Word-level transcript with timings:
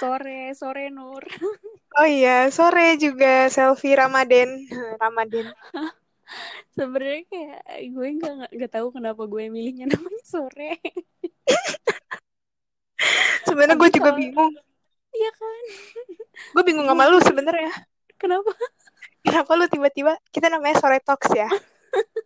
Sore, 0.00 0.56
sore 0.56 0.88
Nur. 0.88 1.24
Oh 1.90 2.06
iya, 2.06 2.46
sore 2.54 2.94
juga 3.02 3.50
selfie 3.50 3.98
Ramadan. 3.98 4.46
Ramadan. 5.02 5.50
Sebenarnya 6.78 7.26
kayak 7.26 7.60
gue 7.90 8.08
nggak 8.14 8.34
nggak 8.54 8.70
tahu 8.70 8.94
kenapa 8.94 9.26
gue 9.26 9.50
milihnya 9.50 9.90
namanya 9.90 10.22
sore. 10.22 10.78
Sebenarnya 13.42 13.74
gue 13.74 13.90
juga 13.90 14.14
bingung. 14.14 14.54
Iya 15.10 15.30
kan? 15.34 15.62
Gue 16.54 16.62
bingung 16.62 16.86
sama 16.86 17.10
lu 17.10 17.18
sebenarnya. 17.26 17.74
Kenapa? 18.14 18.54
Kenapa 19.26 19.50
lu 19.58 19.66
tiba-tiba 19.66 20.14
kita 20.30 20.46
namanya 20.46 20.78
sore 20.78 21.02
talks 21.02 21.34
ya? 21.34 21.50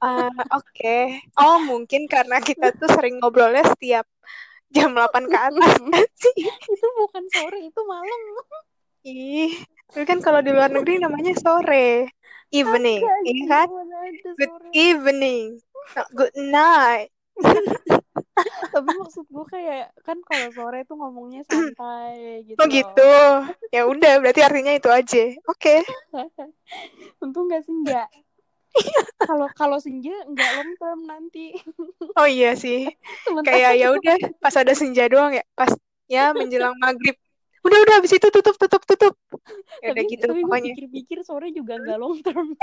Eh, 0.05 0.41
Oke. 0.53 1.25
Oh 1.41 1.57
mungkin 1.65 2.05
karena 2.05 2.37
kita 2.45 2.77
tuh 2.77 2.93
sering 2.93 3.17
ngobrolnya 3.17 3.65
setiap 3.73 4.05
jam 4.75 4.91
8 4.93 5.31
ke 5.31 5.39
atas 5.39 5.75
kan 5.95 6.09
sih? 6.19 6.35
itu 6.51 6.87
bukan 6.99 7.25
sore, 7.31 7.59
itu 7.63 7.81
malam. 7.87 8.21
Ih, 9.05 9.53
tapi 9.93 10.05
kan 10.09 10.19
kalau 10.19 10.41
di 10.43 10.51
luar 10.51 10.73
negeri 10.73 10.99
namanya 10.99 11.33
sore. 11.39 12.11
Evening, 12.55 13.03
Kagak, 13.03 13.21
iya 13.27 13.45
kan? 13.51 13.69
Good 14.39 14.55
evening. 14.79 15.59
Not 15.99 16.09
good 16.15 16.35
night. 16.39 17.11
Tapi 18.75 18.91
maksud 18.99 19.27
gue 19.27 19.47
kayak 19.47 19.95
kan 20.03 20.19
kalau 20.27 20.51
sore 20.55 20.87
tuh 20.87 20.99
ngomongnya 20.99 21.43
santai 21.47 22.47
gitu. 22.47 22.59
Oh 22.59 22.67
gitu. 22.67 23.15
Ya 23.75 23.87
udah, 23.87 24.23
berarti 24.23 24.41
artinya 24.43 24.75
itu 24.75 24.91
aja. 24.91 25.25
Oke. 25.51 25.83
Untung 27.23 27.51
gak 27.51 27.67
senja. 27.67 28.07
Kalau 29.25 29.49
kalau 29.55 29.79
senja 29.79 30.13
nggak 30.27 30.51
long 30.59 30.73
term 30.79 31.01
nanti. 31.07 31.55
Oh 32.19 32.31
iya 32.31 32.55
sih. 32.55 32.87
Sementara 33.27 33.59
Kayak 33.59 33.73
ya 33.75 33.89
udah, 33.91 34.17
pas 34.39 34.55
ada 34.55 34.71
senja 34.71 35.11
doang 35.11 35.35
ya. 35.35 35.43
Pas 35.59 35.75
ya 36.07 36.31
menjelang 36.31 36.79
maghrib. 36.79 37.19
Udah 37.67 37.79
udah 37.81 37.95
habis 37.99 38.15
itu 38.15 38.29
tutup 38.31 38.55
tutup 38.55 38.83
tutup. 38.87 39.15
Ya 39.83 39.91
udah 39.91 40.05
gitu 40.07 40.23
tapi 40.23 40.47
pokoknya. 40.47 40.73
pikir-pikir 40.79 41.19
sore 41.27 41.51
juga 41.51 41.75
nggak 41.81 41.99
long 42.03 42.19
term. 42.23 42.55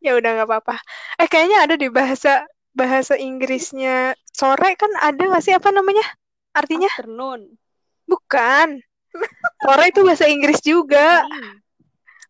Ya 0.00 0.16
udah 0.16 0.30
nggak 0.40 0.48
apa-apa. 0.48 0.80
Eh 1.20 1.28
kayaknya 1.28 1.68
ada 1.68 1.74
di 1.76 1.92
bahasa 1.92 2.48
bahasa 2.72 3.14
Inggrisnya 3.20 4.16
sore 4.32 4.72
kan 4.80 4.88
ada 5.04 5.20
nggak 5.20 5.44
sih 5.44 5.52
apa 5.52 5.68
namanya? 5.68 6.06
Artinya 6.56 6.88
Afternoon. 6.88 7.60
bukan. 8.08 8.80
Sore 9.60 9.84
itu 9.92 10.00
bahasa 10.00 10.26
Inggris 10.32 10.64
juga. 10.64 11.28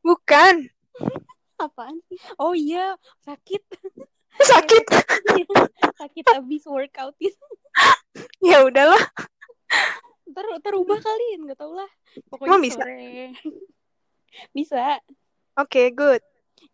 Bukan. 0.03 0.67
Apaan 1.59 2.03
sih? 2.11 2.19
Oh 2.39 2.53
iya, 2.55 2.99
sakit. 3.23 3.63
Sakit. 4.35 4.85
sakit 6.03 6.25
abis 6.35 6.67
workout 6.67 7.15
itu. 7.23 7.47
Ya 8.43 8.63
udahlah. 8.63 9.01
Ntar 10.31 10.47
terubah 10.63 10.99
kali, 11.03 11.43
nggak 11.43 11.59
tau 11.59 11.75
lah. 11.75 11.91
Pokoknya 12.31 12.51
Emang 12.51 12.63
bisa? 12.63 12.79
sore. 12.79 13.35
bisa. 14.55 14.83
Oke, 15.59 15.91
good. 15.91 16.23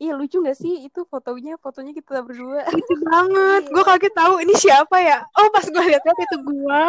Iya 0.00 0.16
lucu 0.16 0.40
gak 0.40 0.56
sih 0.56 0.84
itu 0.88 1.04
fotonya 1.08 1.56
fotonya 1.60 1.92
kita 1.96 2.20
berdua. 2.24 2.64
Lucu 2.68 2.94
banget. 3.04 3.62
Gue 3.68 3.84
kaget 3.84 4.14
tahu 4.16 4.34
ini 4.44 4.54
siapa 4.56 4.96
ya. 5.00 5.24
Oh, 5.36 5.48
pas 5.52 5.64
gue 5.64 5.84
lihat 5.88 6.04
itu 6.04 6.36
gue. 6.40 6.82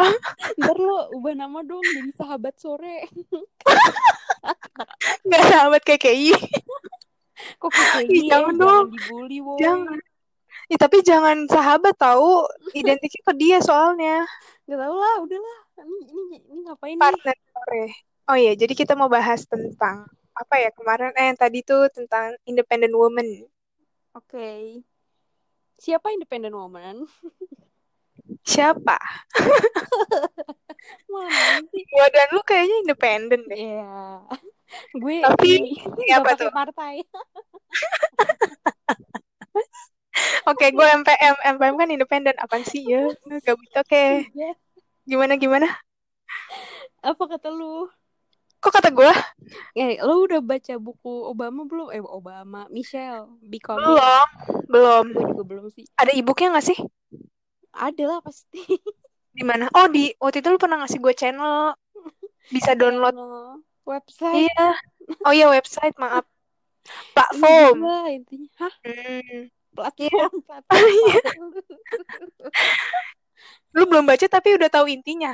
Ntar 0.60 0.76
lo 0.76 1.12
ubah 1.16 1.32
nama 1.36 1.60
dong 1.64 1.84
jadi 1.84 2.12
sahabat 2.16 2.56
sore. 2.60 3.08
Nggak 5.24 5.42
sahabat 5.48 5.82
KKI. 5.84 6.32
Kok 7.58 7.70
kayak 7.70 8.06
gini 8.08 8.28
ya? 8.28 8.38
jangan 8.38 8.54
dong. 8.58 8.86
dibully 8.92 9.38
boy. 9.42 9.58
Jangan. 9.58 9.98
Ih, 10.70 10.78
tapi 10.78 10.96
jangan 11.04 11.36
sahabat 11.50 11.94
tahu. 11.98 12.46
Identiknya 12.80 13.22
ke 13.26 13.32
dia 13.36 13.58
soalnya. 13.60 14.24
Gak 14.68 14.78
tau 14.78 14.94
lah, 14.96 15.14
udahlah. 15.20 15.58
Ini 15.82 15.98
ini 16.08 16.36
ini 16.48 16.60
ngapain 16.64 16.94
nih? 16.96 17.02
Partner 17.02 17.36
sore. 17.50 17.84
Oh 18.30 18.36
iya, 18.38 18.54
jadi 18.54 18.72
kita 18.72 18.94
mau 18.94 19.10
bahas 19.10 19.42
tentang 19.44 20.06
apa 20.32 20.54
ya 20.56 20.72
kemarin 20.72 21.12
eh 21.12 21.28
yang 21.28 21.36
tadi 21.36 21.60
tuh 21.60 21.90
tentang 21.92 22.38
independent 22.48 22.94
woman. 22.94 23.26
Oke. 24.16 24.80
Siapa 25.76 26.14
independent 26.14 26.54
woman? 26.54 27.04
Siapa? 28.52 28.96
Mana 31.10 31.60
sih? 31.68 31.82
Gua 31.90 32.06
dan 32.08 32.28
lu 32.32 32.40
kayaknya 32.46 32.76
independen 32.86 33.40
deh. 33.50 33.58
Iya. 33.58 34.24
Gue 34.96 35.20
Tapi, 35.20 35.76
ini 35.76 36.12
apa 36.12 36.36
tuh? 36.36 36.50
partai. 36.52 37.04
Oke, 40.50 40.66
gue 40.74 40.86
MPM. 41.02 41.34
MPM 41.56 41.74
kan 41.78 41.88
independen. 41.88 42.36
Apaan 42.40 42.64
sih 42.66 42.84
ya? 42.84 43.08
Gabut. 43.44 43.68
Oke. 43.78 44.28
Iya. 44.32 44.52
Gimana 45.08 45.36
gimana? 45.40 45.68
Apa 47.02 47.26
kata 47.26 47.50
lu? 47.50 47.90
Kok 48.62 48.70
kata 48.70 48.94
gue? 48.94 49.10
Eh, 49.74 49.98
lo 49.98 50.22
udah 50.22 50.38
baca 50.38 50.78
buku 50.78 51.26
Obama 51.26 51.66
belum? 51.66 51.90
Eh, 51.90 51.98
Obama, 51.98 52.70
Michelle, 52.70 53.26
Becoming. 53.42 53.82
Belum. 53.82 54.26
Belum. 54.70 55.04
Gue 55.10 55.26
juga 55.34 55.42
belum 55.42 55.66
sih. 55.74 55.82
Ada 55.98 56.14
e-booknya 56.14 56.54
nggak 56.54 56.70
sih? 56.70 56.78
Ada 57.74 58.02
lah 58.06 58.18
pasti. 58.22 58.62
Di 59.34 59.42
mana? 59.42 59.66
Oh, 59.74 59.90
di 59.90 60.14
waktu 60.20 60.44
itu 60.44 60.52
lu 60.52 60.60
pernah 60.62 60.78
ngasih 60.84 61.00
gue 61.02 61.10
channel. 61.16 61.74
Bisa 62.54 62.78
download. 62.78 63.18
Channel, 63.18 63.66
website. 63.86 64.48
Iya. 64.48 64.68
Oh 65.26 65.32
iya 65.34 65.46
website, 65.50 65.94
maaf. 65.98 66.24
Platform. 67.14 67.76
juga 67.78 68.10
intinya. 68.10 68.48
Hah? 68.58 68.74
Hmm. 68.82 69.40
Platform, 69.72 70.10
Iya. 70.10 70.26
platform. 70.44 71.50
Lu 73.72 73.82
belum 73.88 74.04
baca 74.04 74.26
tapi 74.28 74.54
udah 74.54 74.68
tahu 74.68 74.86
intinya. 74.92 75.32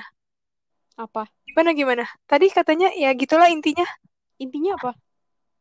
Apa? 0.99 1.27
Gimana 1.47 1.71
gimana? 1.75 2.05
Tadi 2.27 2.51
katanya 2.51 2.91
ya 2.95 3.11
gitulah 3.15 3.51
intinya. 3.51 3.87
Intinya 4.39 4.79
apa? 4.79 4.93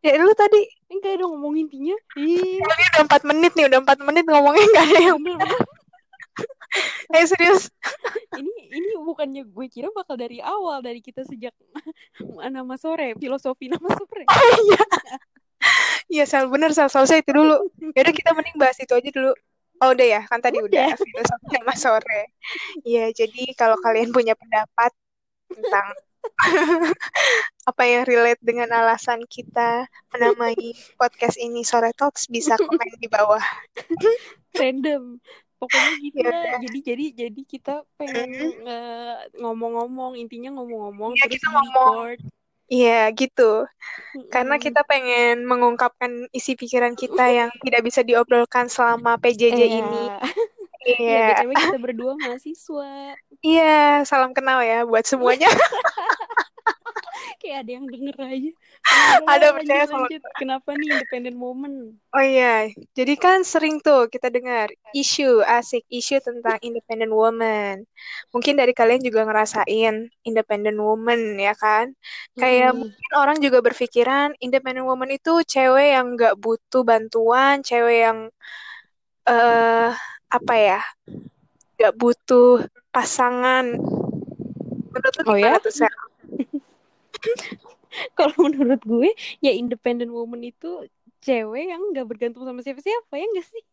Ya 0.06 0.14
lu 0.22 0.30
tadi 0.38 0.62
Enggak 0.88 1.20
ada 1.20 1.26
ngomong 1.28 1.58
intinya. 1.60 1.96
Ih, 2.16 2.64
ini 2.64 2.84
udah 2.96 3.04
4 3.12 3.24
menit 3.28 3.52
nih, 3.60 3.66
udah 3.68 3.80
4 3.84 4.00
menit 4.08 4.24
ngomongnya 4.24 4.66
nggak 4.72 4.86
ada 4.88 5.00
yang 5.04 5.20
bener, 5.20 5.44
bener. 5.44 5.62
Eh 7.18 7.26
serius. 7.28 7.68
Ini 8.38 8.47
ini 8.70 8.98
bukannya 9.00 9.44
gue 9.48 9.66
kira 9.72 9.88
bakal 9.92 10.16
dari 10.20 10.40
awal 10.44 10.84
dari 10.84 11.00
kita 11.00 11.24
sejak 11.24 11.54
nama 12.56 12.76
sore, 12.76 13.16
filosofi 13.18 13.72
nama 13.72 13.88
sore. 13.94 14.24
Oh 14.32 14.58
iya. 14.68 14.84
Iya, 16.08 16.24
sel 16.30 16.48
bener 16.48 16.72
sel 16.72 16.88
selesai 16.88 17.26
itu 17.26 17.32
dulu. 17.34 17.68
Ya 17.98 18.06
udah 18.06 18.16
kita 18.16 18.32
mending 18.32 18.58
bahas 18.62 18.78
itu 18.80 18.94
aja 18.94 19.10
dulu. 19.12 19.34
Oh 19.78 19.94
udah 19.94 20.08
ya, 20.08 20.22
kan 20.26 20.42
tadi 20.42 20.58
udah, 20.58 20.90
Udah. 20.90 20.98
filosofi 21.06 21.48
nama 21.54 21.74
sore. 21.76 22.22
Iya, 22.86 23.12
jadi 23.14 23.54
kalau 23.54 23.78
kalian 23.82 24.10
punya 24.14 24.34
pendapat 24.34 24.94
tentang 25.52 25.86
apa 27.70 27.84
yang 27.88 28.04
relate 28.04 28.42
dengan 28.44 28.68
alasan 28.72 29.24
kita 29.28 29.88
menamai 30.12 30.76
podcast 31.00 31.40
ini 31.40 31.64
Sore 31.64 31.92
Talks 31.96 32.28
bisa 32.28 32.56
komen 32.60 33.00
di 33.00 33.08
bawah. 33.08 33.44
Random. 34.56 35.20
Pokoknya 35.58 35.94
gitu 36.06 36.18
Ya. 36.22 36.58
Jadi 36.62 36.80
jadi 36.82 37.06
jadi 37.26 37.42
kita 37.44 37.76
pengen 37.98 38.30
eh, 38.64 39.16
ngomong-ngomong, 39.38 40.14
intinya 40.16 40.54
ngomong-ngomong 40.58 41.18
Iya, 41.18 41.26
terus 41.26 41.34
kita 41.42 41.48
ngomong. 41.50 41.94
record. 42.14 42.20
Iya, 42.68 43.02
gitu. 43.16 43.52
Karena 44.28 44.60
kita 44.60 44.84
pengen 44.84 45.48
mengungkapkan 45.48 46.28
isi 46.36 46.54
pikiran 46.54 46.94
kita 46.94 47.24
yang 47.44 47.50
tidak 47.64 47.82
bisa 47.82 48.04
diobrolkan 48.04 48.68
selama 48.68 49.16
PJJ 49.18 49.56
Iya. 49.56 49.68
ini. 49.82 50.04
Iya, 50.88 51.00
Iya. 51.00 51.26
BTW 51.44 51.52
kita 51.52 51.78
berdua 51.86 52.14
mahasiswa. 52.16 53.16
Iya, 53.40 54.04
salam 54.04 54.32
kenal 54.36 54.60
ya 54.64 54.84
buat 54.84 55.04
semuanya. 55.04 55.48
Kayak 57.42 57.58
ada 57.66 57.72
yang 57.72 57.86
denger 57.90 58.18
aja. 58.22 58.52
Ada, 59.34 59.48
percaya 59.52 59.84
lanjut, 59.84 59.92
sama 59.92 60.08
lanjut. 60.08 60.22
Kenapa 60.40 60.70
nih 60.78 60.90
independent 60.96 61.38
woman? 61.38 61.74
Oh 62.16 62.24
iya, 62.24 62.72
jadi 62.96 63.14
kan 63.20 63.44
sering 63.44 63.84
tuh 63.84 64.08
kita 64.08 64.32
dengar 64.32 64.72
isu 64.96 65.44
asik, 65.44 65.84
isu 65.92 66.24
tentang 66.24 66.56
independent 66.64 67.12
woman. 67.12 67.84
Mungkin 68.32 68.56
dari 68.56 68.72
kalian 68.72 69.04
juga 69.04 69.28
ngerasain 69.28 70.08
independent 70.24 70.80
woman 70.80 71.36
ya 71.36 71.54
kan? 71.54 71.92
Kayak 72.40 72.80
mungkin 72.80 73.12
orang 73.12 73.38
juga 73.44 73.60
berpikiran 73.60 74.34
independent 74.40 74.88
woman 74.88 75.12
itu 75.14 75.44
cewek 75.44 75.94
yang 76.00 76.16
nggak 76.16 76.40
butuh 76.40 76.82
bantuan, 76.88 77.60
cewek 77.62 78.08
yang 78.08 78.18
eh 79.28 79.92
apa 80.32 80.54
ya, 80.56 80.80
nggak 81.76 81.94
butuh 82.00 82.64
pasangan. 82.90 83.78
Menurut 84.96 85.16
Oh 85.28 85.36
ya? 85.38 85.60
tuh? 85.60 85.76
Kalau 88.18 88.36
menurut 88.38 88.82
gue, 88.84 89.10
ya 89.40 89.52
independent 89.56 90.12
woman 90.12 90.44
itu 90.44 90.86
cewek 91.24 91.72
yang 91.72 91.82
nggak 91.92 92.08
bergantung 92.08 92.44
sama 92.46 92.62
siapa-siapa 92.62 93.14
ya 93.16 93.26
nggak 93.26 93.48
sih? 93.48 93.64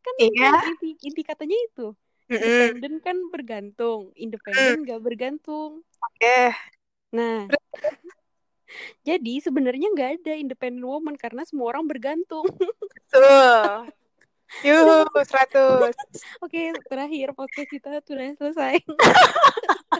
Kan 0.00 0.14
Iya. 0.16 0.50
inti 0.72 0.88
inti 1.04 1.22
katanya 1.26 1.56
itu. 1.58 1.92
Independen 2.28 2.94
kan 3.00 3.16
bergantung, 3.32 4.12
independen 4.12 4.84
nggak 4.84 5.00
bergantung. 5.00 5.80
Oke. 6.00 6.52
Nah, 7.16 7.48
jadi 9.00 9.34
sebenarnya 9.40 9.88
nggak 9.96 10.10
ada 10.20 10.32
independent 10.36 10.84
woman 10.84 11.16
karena 11.16 11.42
semua 11.48 11.72
orang 11.72 11.88
bergantung. 11.88 12.44
Tuh. 13.12 13.88
Yuhu, 14.64 15.04
100. 15.12 15.92
Oke, 16.40 16.72
terakhir 16.88 17.36
podcast 17.36 17.68
kita 17.68 18.00
sudah 18.00 18.32
selesai. 18.36 18.80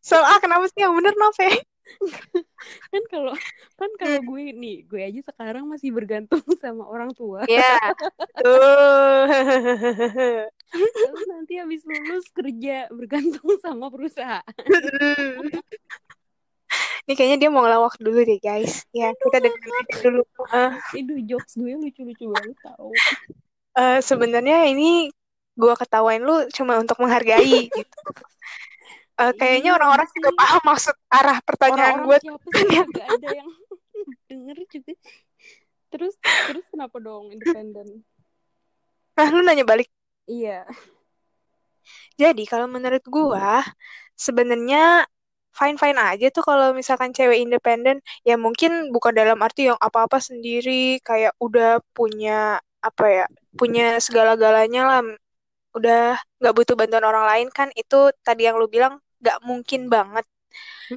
so 0.00 0.16
ah 0.16 0.40
kenapa 0.40 0.66
sih 0.72 0.80
yang 0.82 0.96
bener 0.96 1.14
Nove? 1.16 1.48
Kan 2.92 3.02
kalau 3.10 3.34
kan 3.74 3.90
kalau 3.98 4.20
gue 4.22 4.52
nih 4.54 4.84
gue 4.86 5.00
aja 5.00 5.20
sekarang 5.32 5.66
masih 5.66 5.90
bergantung 5.90 6.42
sama 6.62 6.86
orang 6.86 7.10
tua. 7.16 7.42
Ya 7.48 7.78
tuh 8.38 9.26
Terus 10.70 11.24
nanti 11.26 11.58
habis 11.58 11.82
lulus 11.82 12.26
kerja 12.30 12.86
bergantung 12.92 13.58
sama 13.64 13.90
perusahaan. 13.90 14.44
Ini 17.08 17.12
kayaknya 17.16 17.38
dia 17.42 17.50
mau 17.50 17.66
ngelawak 17.66 17.98
dulu 17.98 18.22
deh 18.22 18.38
guys. 18.38 18.86
Ya 18.94 19.10
kita 19.16 19.42
dengerin 19.42 19.86
dulu. 20.04 20.22
Uh, 20.52 20.76
itu 20.94 21.14
jokes 21.26 21.58
gue 21.58 21.74
lucu-lucu 21.74 22.30
banget 22.30 22.56
tau. 22.62 22.92
Uh, 23.74 23.98
sebenarnya 23.98 24.68
ini 24.70 25.10
gue 25.58 25.74
ketawain 25.74 26.22
lu 26.22 26.46
cuma 26.54 26.78
untuk 26.78 26.96
menghargai 27.02 27.68
gitu 27.68 27.98
uh, 29.20 29.32
kayaknya 29.36 29.70
Iya, 29.70 29.76
orang-orang 29.76 30.08
sih. 30.08 30.16
juga 30.16 30.30
paham 30.34 30.62
maksud 30.64 30.94
arah 31.12 31.38
pertanyaan 31.44 31.96
gue 32.02 32.16
siapa 32.18 32.48
sih? 32.56 32.80
gak 32.96 33.08
ada 33.20 33.28
yang 33.36 33.50
denger 34.30 34.56
juga. 34.72 34.92
Terus 35.90 36.14
terus 36.22 36.64
kenapa 36.70 36.96
dong 36.98 37.34
independen? 37.34 38.06
Nah 39.18 39.28
lu 39.28 39.42
nanya 39.42 39.66
balik. 39.66 39.90
Iya. 40.24 40.64
Jadi 42.14 42.44
kalau 42.46 42.70
menurut 42.70 43.02
gua 43.08 43.64
sebenarnya 44.14 45.08
fine-fine 45.50 45.98
aja 45.98 46.26
tuh 46.30 46.44
kalau 46.46 46.70
misalkan 46.70 47.10
cewek 47.10 47.42
independen. 47.42 47.98
Ya 48.22 48.38
mungkin 48.38 48.94
bukan 48.94 49.12
dalam 49.16 49.40
arti 49.42 49.66
yang 49.66 49.78
apa-apa 49.80 50.22
sendiri 50.22 51.02
kayak 51.02 51.34
udah 51.42 51.82
punya 51.90 52.62
apa 52.80 53.04
ya 53.10 53.24
punya 53.58 53.98
segala-galanya 53.98 54.82
lah. 54.86 55.00
Udah 55.74 56.14
nggak 56.38 56.54
butuh 56.54 56.74
bantuan 56.78 57.02
orang 57.02 57.26
lain 57.26 57.48
kan. 57.50 57.68
Itu 57.74 58.14
tadi 58.22 58.46
yang 58.46 58.56
lu 58.62 58.70
bilang 58.70 59.02
nggak 59.20 59.38
mungkin 59.48 59.82
banget. 59.94 60.26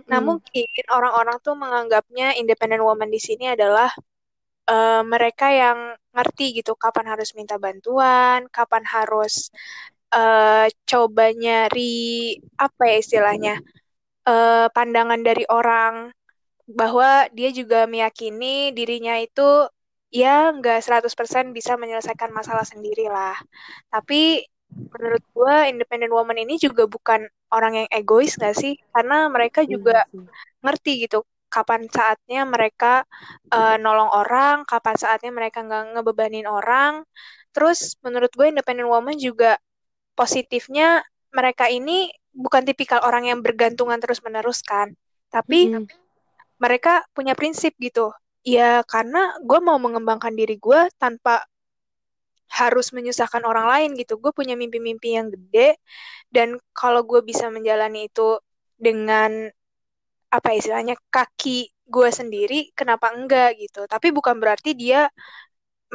Nah 0.09 0.19
Mm-mm. 0.19 0.29
mungkin 0.29 0.67
orang-orang 0.95 1.37
tuh 1.45 1.55
menganggapnya 1.63 2.25
independent 2.41 2.83
woman 2.87 3.09
di 3.15 3.19
sini 3.27 3.45
adalah 3.55 3.89
eh, 4.71 5.01
mereka 5.13 5.45
yang 5.61 5.79
ngerti 6.15 6.43
gitu 6.59 6.71
kapan 6.83 7.05
harus 7.13 7.29
minta 7.39 7.55
bantuan, 7.65 8.39
kapan 8.55 8.83
harus 8.95 9.33
eh, 10.15 10.67
coba 10.89 11.23
nyari 11.43 11.81
apa 12.65 12.83
ya 12.91 12.95
istilahnya 13.03 13.53
eh, 14.29 14.65
pandangan 14.75 15.21
dari 15.27 15.43
orang 15.51 15.95
bahwa 16.79 17.27
dia 17.37 17.49
juga 17.59 17.77
meyakini 17.93 18.71
dirinya 18.77 19.15
itu 19.25 19.41
ya 20.21 20.29
nggak 20.57 20.77
100% 20.85 21.45
bisa 21.57 21.73
menyelesaikan 21.81 22.31
masalah 22.39 22.65
sendiri 22.67 23.05
lah. 23.11 23.35
Tapi 23.93 24.43
menurut 24.93 25.23
gua 25.35 25.55
independent 25.71 26.13
woman 26.17 26.37
ini 26.43 26.55
juga 26.61 26.83
bukan 26.89 27.21
orang 27.55 27.73
yang 27.85 27.89
egois 27.93 28.33
nggak 28.39 28.55
sih? 28.61 28.73
Karena 28.93 29.27
mereka 29.35 29.61
juga 29.73 29.91
Iya 29.91 30.01
sih. 30.09 30.23
ngerti 30.63 30.91
gitu 31.07 31.17
kapan 31.53 31.85
saatnya 31.95 32.41
mereka 32.49 33.05
eh, 33.53 33.75
nolong 33.83 34.09
orang, 34.21 34.65
kapan 34.71 34.95
saatnya 34.97 35.31
mereka 35.39 35.59
nggak 35.67 35.83
ngebebanin 35.97 36.47
orang. 36.49 36.93
Terus 37.53 37.79
menurut 38.05 38.31
gue 38.37 38.47
independent 38.51 38.89
woman 38.89 39.17
juga 39.21 39.57
positifnya 40.19 41.03
mereka 41.33 41.65
ini 41.69 42.09
bukan 42.33 42.63
tipikal 42.67 43.01
orang 43.05 43.29
yang 43.29 43.39
bergantungan 43.45 43.99
terus-menerus 44.01 44.61
kan. 44.65 44.93
Tapi 45.33 45.59
Mm-mm. 45.59 45.87
mereka 46.61 47.03
punya 47.15 47.33
prinsip 47.37 47.75
gitu. 47.81 48.13
Ya 48.43 48.83
karena 48.83 49.35
gue 49.39 49.59
mau 49.63 49.79
mengembangkan 49.79 50.33
diri 50.35 50.59
gue 50.59 50.91
tanpa 50.99 51.43
harus 52.49 52.91
menyusahkan 52.95 53.43
orang 53.47 53.67
lain 53.71 53.89
gitu. 53.99 54.17
Gue 54.21 54.31
punya 54.35 54.53
mimpi-mimpi 54.59 55.15
yang 55.17 55.27
gede 55.33 55.77
dan 56.33 56.59
kalau 56.75 57.01
gue 57.07 57.21
bisa 57.25 57.47
menjalani 57.53 58.07
itu 58.11 58.39
dengan 58.77 59.49
apa 60.33 60.49
istilahnya 60.57 60.95
kaki 61.13 61.69
gue 61.93 62.09
sendiri, 62.19 62.55
kenapa 62.79 63.13
enggak 63.13 63.47
gitu. 63.61 63.85
Tapi 63.85 64.07
bukan 64.17 64.35
berarti 64.41 64.73
dia 64.73 65.07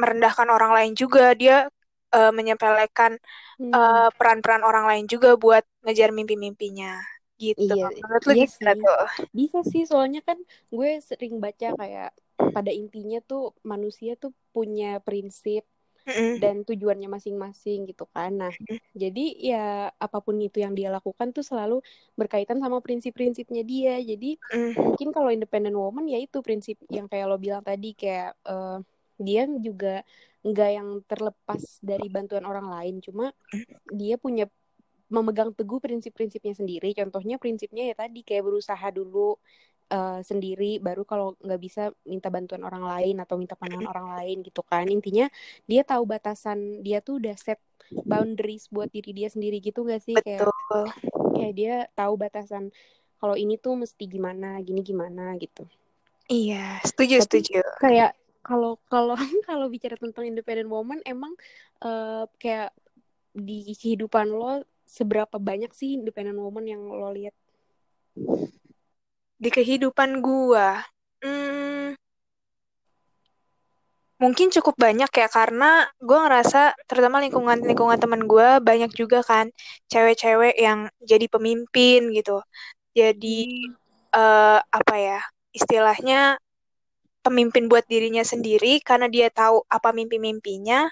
merendahkan 0.01 0.47
orang 0.55 0.71
lain 0.77 0.93
juga. 1.01 1.33
Dia 1.41 1.67
eh, 2.15 2.31
menyepelekan 2.37 3.13
Hmm. 3.57 3.75
eh, 3.75 4.09
peran-peran 4.17 4.63
orang 4.69 4.85
lain 4.89 5.05
juga 5.13 5.29
buat 5.43 5.63
ngejar 5.85 6.09
mimpi-mimpinya 6.17 6.99
gitu. 7.41 7.73
Iya, 7.73 7.83
Menurut 8.03 8.23
lu 8.29 8.33
iya 8.33 8.43
gimana 8.43 8.71
tuh? 8.83 8.97
Bisa 9.39 9.59
sih, 9.71 9.83
soalnya 9.91 10.19
kan 10.27 10.37
gue 10.75 10.89
sering 11.09 11.33
baca 11.43 11.67
kayak 11.79 12.07
pada 12.55 12.71
intinya 12.81 13.17
tuh 13.29 13.41
manusia 13.71 14.11
tuh 14.21 14.31
punya 14.55 14.85
prinsip 15.05 15.61
Dan 16.41 16.63
tujuannya 16.67 17.07
masing-masing 17.11 17.89
gitu 17.89 18.05
kan. 18.15 18.31
Nah, 18.41 18.53
jadi 18.95 19.21
ya 19.39 19.65
apa 20.05 20.17
pun 20.25 20.35
itu 20.41 20.57
yang 20.63 20.73
dia 20.77 20.89
lakukan 20.89 21.29
tuh 21.35 21.43
selalu 21.45 21.81
berkaitan 22.19 22.57
sama 22.63 22.79
prinsip-prinsipnya 22.85 23.61
dia. 23.67 23.99
Jadi 24.01 24.39
Mm. 24.53 24.73
mungkin 24.79 25.09
kalau 25.15 25.29
independent 25.33 25.75
woman 25.75 26.05
ya 26.07 26.17
itu 26.21 26.39
prinsip 26.45 26.77
yang 26.89 27.05
kayak 27.11 27.25
lo 27.29 27.37
bilang 27.37 27.61
tadi 27.65 27.93
kayak 27.93 28.33
eh, 28.47 28.77
dia 29.19 29.41
juga 29.59 30.01
nggak 30.47 30.69
yang 30.77 30.89
terlepas 31.09 31.63
dari 31.83 32.07
bantuan 32.07 32.45
orang 32.47 32.67
lain, 32.71 32.95
cuma 33.03 33.35
dia 33.91 34.15
punya 34.15 34.47
memegang 35.09 35.51
teguh 35.57 35.79
prinsip-prinsipnya 35.81 36.53
sendiri. 36.57 36.93
Contohnya 36.93 37.35
prinsipnya 37.41 37.83
ya 37.89 37.95
tadi 37.97 38.21
kayak 38.27 38.43
berusaha 38.47 38.87
dulu 38.93 39.37
eh, 39.89 40.19
sendiri, 40.21 40.77
baru 40.79 41.03
kalau 41.03 41.35
nggak 41.41 41.61
bisa 41.61 41.83
minta 42.05 42.29
bantuan 42.29 42.61
orang 42.63 42.85
lain 42.85 43.17
atau 43.19 43.35
minta 43.35 43.57
pandangan 43.57 43.89
orang 43.89 44.07
lain 44.21 44.45
gitu 44.45 44.61
kan. 44.61 44.85
Intinya 44.87 45.27
dia 45.65 45.81
tahu 45.81 46.05
batasan, 46.05 46.85
dia 46.85 47.01
tuh 47.01 47.19
udah 47.21 47.35
set 47.35 47.59
boundaries 48.05 48.69
buat 48.69 48.89
diri 48.93 49.11
dia 49.13 49.29
sendiri 49.29 49.57
gitu 49.59 49.85
gak 49.85 50.01
sih? 50.05 50.15
Kayak 50.17 50.49
Betul. 50.49 50.87
kayak 51.35 51.53
dia 51.57 51.75
tahu 51.97 52.13
batasan 52.17 52.69
kalau 53.19 53.35
ini 53.35 53.59
tuh 53.59 53.75
mesti 53.75 54.07
gimana, 54.07 54.61
gini 54.63 54.79
gimana 54.79 55.35
gitu. 55.41 55.67
Iya, 56.29 56.79
setuju, 56.85 57.19
Tapi 57.19 57.25
setuju. 57.25 57.61
kayak 57.81 58.11
kalau 58.45 58.77
kalau 58.87 59.17
kalau 59.49 59.65
bicara 59.67 59.97
tentang 59.97 60.29
independent 60.29 60.69
woman 60.69 61.01
emang 61.03 61.33
eh, 61.83 62.23
kayak 62.37 62.71
di 63.33 63.75
kehidupan 63.77 64.29
lo 64.29 64.65
seberapa 64.89 65.37
banyak 65.37 65.69
sih 65.73 65.97
independent 65.97 66.37
woman 66.37 66.65
yang 66.65 66.81
lo 66.81 67.13
lihat? 67.13 67.35
Di 69.39 69.49
kehidupan 69.55 70.19
gua, 70.19 70.83
hmm, 71.23 71.95
mungkin 74.19 74.47
cukup 74.51 74.75
banyak 74.85 75.11
ya 75.21 75.27
karena 75.31 75.87
gua 76.03 76.27
ngerasa 76.27 76.75
terutama 76.89 77.23
lingkungan-lingkungan 77.23 77.99
teman 78.03 78.21
gua 78.31 78.59
banyak 78.59 78.91
juga 78.99 79.23
kan 79.23 79.47
cewek-cewek 79.91 80.55
yang 80.59 80.79
jadi 81.11 81.25
pemimpin 81.31 82.11
gitu. 82.17 82.43
Jadi 82.99 83.39
eh, 84.15 84.59
apa 84.79 84.95
ya 84.99 85.19
istilahnya 85.55 86.35
pemimpin 87.25 87.67
buat 87.71 87.85
dirinya 87.87 88.23
sendiri 88.23 88.79
karena 88.83 89.07
dia 89.11 89.27
tahu 89.31 89.63
apa 89.71 89.89
mimpi-mimpinya. 89.95 90.87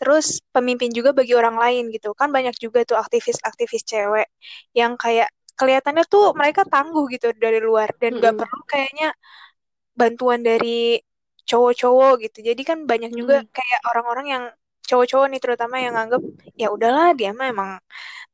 Terus 0.00 0.40
pemimpin 0.54 0.90
juga 0.94 1.10
bagi 1.16 1.34
orang 1.36 1.56
lain 1.60 1.84
gitu. 1.94 2.12
Kan 2.18 2.30
banyak 2.36 2.56
juga 2.58 2.84
tuh 2.88 2.98
aktivis-aktivis 3.02 3.82
cewek 3.86 4.28
yang 4.76 4.94
kayak 5.00 5.30
kelihatannya 5.60 6.04
tuh 6.14 6.24
mereka 6.40 6.62
tangguh 6.72 7.04
gitu 7.14 7.26
dari 7.44 7.58
luar 7.68 7.88
dan 8.02 8.12
gak 8.24 8.34
Mm-mm. 8.34 8.40
perlu 8.40 8.60
kayaknya 8.72 9.06
bantuan 10.00 10.40
dari 10.48 10.68
cowok-cowok 11.48 12.12
gitu. 12.24 12.38
Jadi 12.48 12.62
kan 12.70 12.78
banyak 12.90 13.12
juga 13.20 13.34
Mm-mm. 13.34 13.48
kayak 13.56 13.80
orang-orang 13.90 14.26
yang 14.34 14.44
cowok-cowok 14.88 15.26
nih 15.32 15.40
terutama 15.44 15.76
yang 15.84 15.92
nganggep 15.96 16.22
ya 16.62 16.66
udahlah 16.74 17.06
dia 17.18 17.30
mah 17.38 17.46
emang 17.54 17.70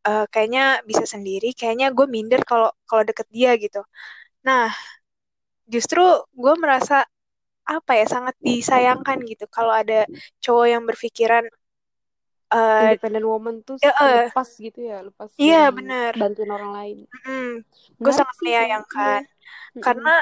eh, 0.09 0.25
kayaknya 0.33 0.62
bisa 0.90 1.04
sendiri. 1.14 1.47
Kayaknya 1.59 1.87
gue 1.97 2.06
minder 2.16 2.40
kalau 2.50 2.68
kalau 2.88 3.02
deket 3.09 3.28
dia 3.37 3.50
gitu. 3.64 3.78
Nah, 4.49 4.62
justru 5.75 6.00
gue 6.42 6.54
merasa 6.62 6.97
apa 7.76 7.92
ya 8.00 8.06
sangat 8.14 8.37
disayangkan 8.49 9.18
gitu 9.30 9.45
kalau 9.56 9.73
ada 9.83 9.95
cowok 10.45 10.66
yang 10.75 10.83
berpikiran 10.90 11.45
eh 12.53 12.85
Independent 12.85 13.26
woman 13.33 13.57
tuh 13.69 13.79
ya, 13.83 13.91
eh, 14.03 14.17
lepas 14.17 14.49
gitu 14.65 14.79
ya, 14.91 14.97
lepas 15.09 15.31
iya 15.43 15.57
dari 15.59 15.73
bener 15.76 16.15
bantuin 16.21 16.50
orang 16.57 16.71
lain. 16.79 16.99
gue 18.03 18.12
Menarik 18.12 18.19
sangat 18.19 18.37
menyayangkan 18.45 19.21
Iya. 19.76 19.76
Mm-mm. 19.76 19.85
karena 19.85 20.12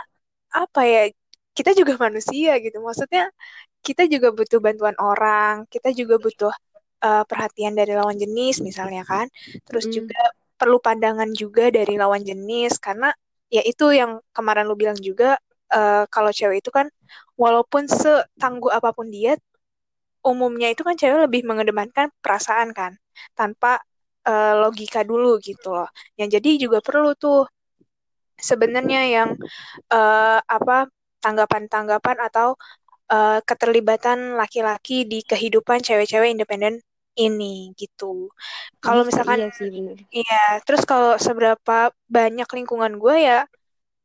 apa 0.55 0.81
ya 0.87 1.03
kita 1.59 1.73
juga 1.81 1.95
manusia 2.01 2.59
gitu 2.65 2.79
maksudnya 2.85 3.31
kita 3.87 4.05
juga 4.15 4.29
butuh 4.39 4.61
bantuan 4.67 4.97
orang 5.01 5.67
kita 5.73 5.91
juga 5.97 6.17
butuh 6.23 6.53
eh, 7.07 7.25
perhatian 7.31 7.75
dari 7.79 7.93
lawan 7.99 8.17
jenis 8.23 8.63
misalnya 8.65 9.03
kan 9.07 9.27
terus 9.69 9.87
Mm-mm. 9.87 9.95
juga 9.97 10.19
perlu 10.61 10.79
pandangan 10.83 11.31
juga 11.35 11.71
dari 11.75 11.95
lawan 12.01 12.23
jenis 12.25 12.79
karena 12.83 13.11
ya 13.53 13.63
itu 13.67 13.85
yang 13.95 14.21
kemarin 14.37 14.67
lu 14.71 14.77
bilang 14.79 14.99
juga 15.01 15.39
eh, 15.75 16.05
kalau 16.15 16.31
cewek 16.35 16.63
itu 16.65 16.71
kan 16.75 16.87
walaupun 17.39 17.85
setangguh 17.91 18.73
apa 18.75 18.91
pun 18.97 19.09
dia 19.11 19.37
umumnya 20.31 20.69
itu 20.73 20.83
kan 20.87 20.95
cewek 21.01 21.19
lebih 21.29 21.43
mengedepankan 21.49 22.09
perasaan 22.25 22.71
kan 22.79 22.93
tanpa 23.39 23.81
eh, 24.29 24.55
logika 24.63 25.01
dulu 25.11 25.39
gitu 25.49 25.69
loh 25.77 25.89
yang 26.19 26.29
jadi 26.35 26.49
juga 26.65 26.79
perlu 26.85 27.13
tuh 27.19 27.47
sebenarnya 28.49 29.01
yang 29.17 29.31
eh, 29.95 30.39
apa 30.57 30.89
tanggapan-tanggapan 31.25 32.17
atau 32.29 32.49
eh, 33.13 33.41
keterlibatan 33.49 34.19
laki-laki 34.41 35.07
di 35.13 35.21
kehidupan 35.31 35.81
cewek-cewek 35.87 36.31
independen 36.35 36.81
ini 37.19 37.73
gitu. 37.79 38.31
Kalau 38.85 39.03
Bisa, 39.03 39.09
misalkan 39.09 39.41
iya 39.41 39.47
sih 39.57 39.69
bener. 39.75 39.99
iya, 40.15 40.61
terus 40.67 40.83
kalau 40.91 41.17
seberapa 41.21 41.93
banyak 42.11 42.49
lingkungan 42.57 42.95
gue 43.03 43.17
ya 43.29 43.41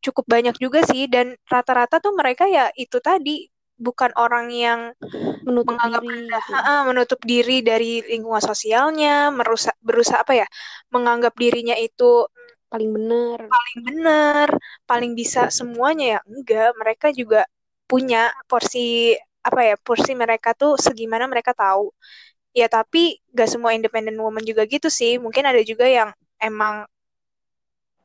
cukup 0.06 0.26
banyak 0.30 0.56
juga 0.64 0.80
sih 0.88 1.08
dan 1.12 1.36
rata-rata 1.52 2.00
tuh 2.04 2.14
mereka 2.16 2.46
ya 2.50 2.72
itu 2.78 2.98
tadi 3.04 3.48
bukan 3.80 4.12
orang 4.20 4.52
yang 4.52 4.80
Menutup 5.48 5.74
menganggap 5.74 6.04
diri 6.04 6.20
rendah, 6.20 6.44
gitu. 6.44 6.84
Menutup 6.92 7.20
diri 7.24 7.58
dari 7.64 7.92
lingkungan 8.04 8.44
sosialnya, 8.44 9.32
merusak 9.32 9.76
berusaha 9.80 10.22
apa 10.22 10.46
ya, 10.46 10.48
menganggap 10.92 11.34
dirinya 11.40 11.74
itu 11.80 12.28
Paling 12.70 12.94
bener. 12.94 13.40
paling 13.50 13.80
benar, 13.82 14.48
paling 14.86 15.18
bisa 15.18 15.50
semuanya 15.50 16.06
ya. 16.06 16.20
Enggak, 16.30 16.70
mereka 16.78 17.08
juga 17.10 17.42
punya 17.90 18.30
porsi 18.46 19.18
apa 19.42 19.66
ya, 19.66 19.76
porsi 19.82 20.14
mereka 20.14 20.54
tuh 20.54 20.78
segimana 20.78 21.26
mereka 21.26 21.58
tahu. 21.58 21.90
Ya 22.54 22.70
tapi 22.70 23.18
gak 23.34 23.50
semua 23.50 23.74
independent 23.74 24.22
woman 24.22 24.46
juga 24.46 24.70
gitu 24.70 24.86
sih. 24.94 25.18
Mungkin 25.18 25.50
ada 25.50 25.62
juga 25.66 25.90
yang 25.90 26.14
emang 26.38 26.86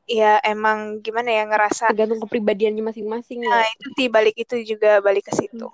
ya 0.07 0.37
emang 0.45 1.01
gimana 1.05 1.29
ya 1.37 1.43
ngerasa 1.49 1.85
Tergantung 1.87 2.21
kepribadiannya 2.23 2.83
masing-masing 2.89 3.39
ya. 3.49 3.51
nah 3.51 3.63
itu 3.73 3.87
sih 3.97 4.07
balik 4.15 4.35
itu 4.43 4.55
juga 4.71 4.89
balik 5.05 5.23
ke 5.29 5.33
situ. 5.39 5.67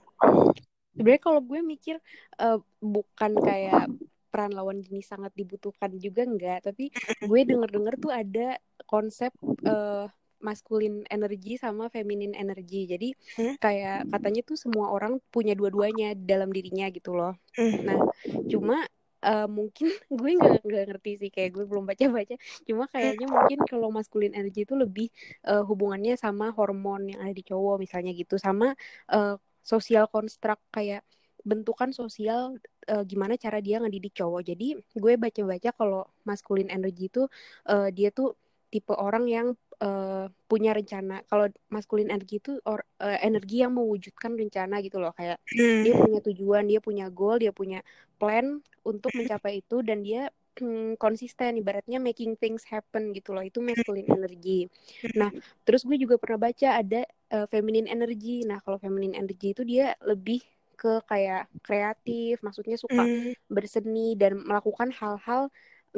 Sebenarnya 0.96 1.24
kalau 1.24 1.42
gue 1.42 1.60
mikir 1.64 1.96
eh, 2.42 2.58
bukan 2.84 3.32
kayak 3.42 3.90
peran 4.32 4.52
lawan 4.56 4.80
jenis 4.86 5.12
sangat 5.12 5.32
dibutuhkan 5.36 5.92
juga 6.00 6.24
enggak, 6.24 6.64
tapi 6.68 6.92
gue 7.28 7.40
denger-denger 7.50 7.94
tuh 8.00 8.12
ada 8.14 8.56
konsep 8.88 9.32
eh, 9.68 10.06
maskulin 10.42 11.06
energi 11.12 11.58
sama 11.60 11.88
feminin 11.94 12.34
energi. 12.38 12.88
Jadi 12.92 13.08
Hmm? 13.38 13.56
kayak 13.62 14.10
katanya 14.12 14.42
tuh 14.50 14.58
semua 14.60 14.90
orang 14.96 15.18
punya 15.34 15.54
dua-duanya 15.60 16.14
dalam 16.18 16.50
dirinya 16.56 16.88
gitu 16.92 17.12
loh. 17.18 17.34
Hmm. 17.58 17.76
Nah, 17.88 18.00
cuma 18.52 18.86
eh, 19.26 19.46
mungkin 19.58 19.86
gue 20.20 20.30
nggak 20.40 20.54
nggak 20.68 20.84
ngerti 20.90 21.12
sih 21.22 21.30
kayak 21.36 21.50
gue 21.56 21.64
belum 21.70 21.86
baca-baca. 21.90 22.36
Cuma 22.68 22.84
kayaknya 22.94 23.26
mungkin 23.30 23.60
kalau 23.70 23.88
maskulin 23.94 24.34
energi 24.38 24.66
itu 24.68 24.76
lebih 24.78 25.08
eh, 25.48 25.64
hubungannya 25.70 26.14
sama 26.20 26.46
hormon 26.58 27.02
yang 27.12 27.20
ada 27.24 27.34
di 27.36 27.44
cowok 27.46 27.76
misalnya 27.84 28.12
gitu, 28.18 28.36
sama 28.42 28.74
eh, 29.14 29.36
sosial 29.62 30.06
construct 30.14 30.62
kayak 30.74 31.02
bentukan 31.42 31.90
sosial 31.94 32.58
eh, 32.90 33.04
gimana 33.10 33.34
cara 33.38 33.58
dia 33.66 33.82
ngedidik 33.82 34.14
cowok. 34.20 34.42
Jadi 34.50 34.66
gue 34.98 35.14
baca-baca 35.18 35.70
kalau 35.74 36.02
maskulin 36.28 36.70
energi 36.70 37.10
itu 37.10 37.26
eh, 37.70 37.90
dia 37.94 38.10
tuh 38.14 38.38
tipe 38.72 38.94
orang 38.96 39.26
yang 39.28 39.48
eh, 39.82 40.26
punya 40.50 40.72
rencana. 40.78 41.14
Kalau 41.30 41.46
maskulin 41.74 42.10
energi 42.14 42.38
itu 42.42 42.52
or- 42.70 42.88
eh, 43.02 43.20
energi 43.28 43.64
yang 43.64 43.74
mewujudkan 43.78 44.32
rencana 44.38 44.76
gitu 44.86 44.98
loh. 45.04 45.12
Kayak 45.18 45.38
Hmm. 45.52 45.84
dia 45.84 45.94
punya 45.98 46.20
tujuan, 46.22 46.64
dia 46.70 46.80
punya 46.84 47.06
goal, 47.10 47.42
dia 47.42 47.52
punya 47.54 47.80
plan 48.22 48.62
untuk 48.86 49.12
mencapai 49.18 49.62
itu 49.66 49.82
dan 49.82 50.06
dia 50.06 50.30
hmm, 50.62 51.00
konsisten 51.02 51.58
ibaratnya 51.58 51.98
making 51.98 52.38
things 52.38 52.64
happen 52.70 53.14
gitu 53.18 53.34
loh. 53.36 53.42
Itu 53.46 53.60
masculine 53.66 54.10
energy. 54.10 54.70
Nah, 55.18 55.30
terus 55.66 55.82
gue 55.88 55.98
juga 55.98 56.16
pernah 56.22 56.40
baca 56.52 56.68
ada 56.82 57.02
eh, 57.34 57.46
feminine 57.50 57.88
energy. 57.90 58.44
Nah, 58.46 58.60
kalau 58.64 58.78
feminine 58.82 59.16
energy 59.18 59.54
itu 59.56 59.64
dia 59.66 59.96
lebih 60.06 60.42
ke 60.78 61.02
kayak 61.06 61.46
kreatif, 61.62 62.42
maksudnya 62.42 62.74
suka 62.78 63.06
Hmm. 63.06 63.34
berseni 63.52 64.18
dan 64.18 64.42
melakukan 64.42 64.90
hal-hal 64.96 65.50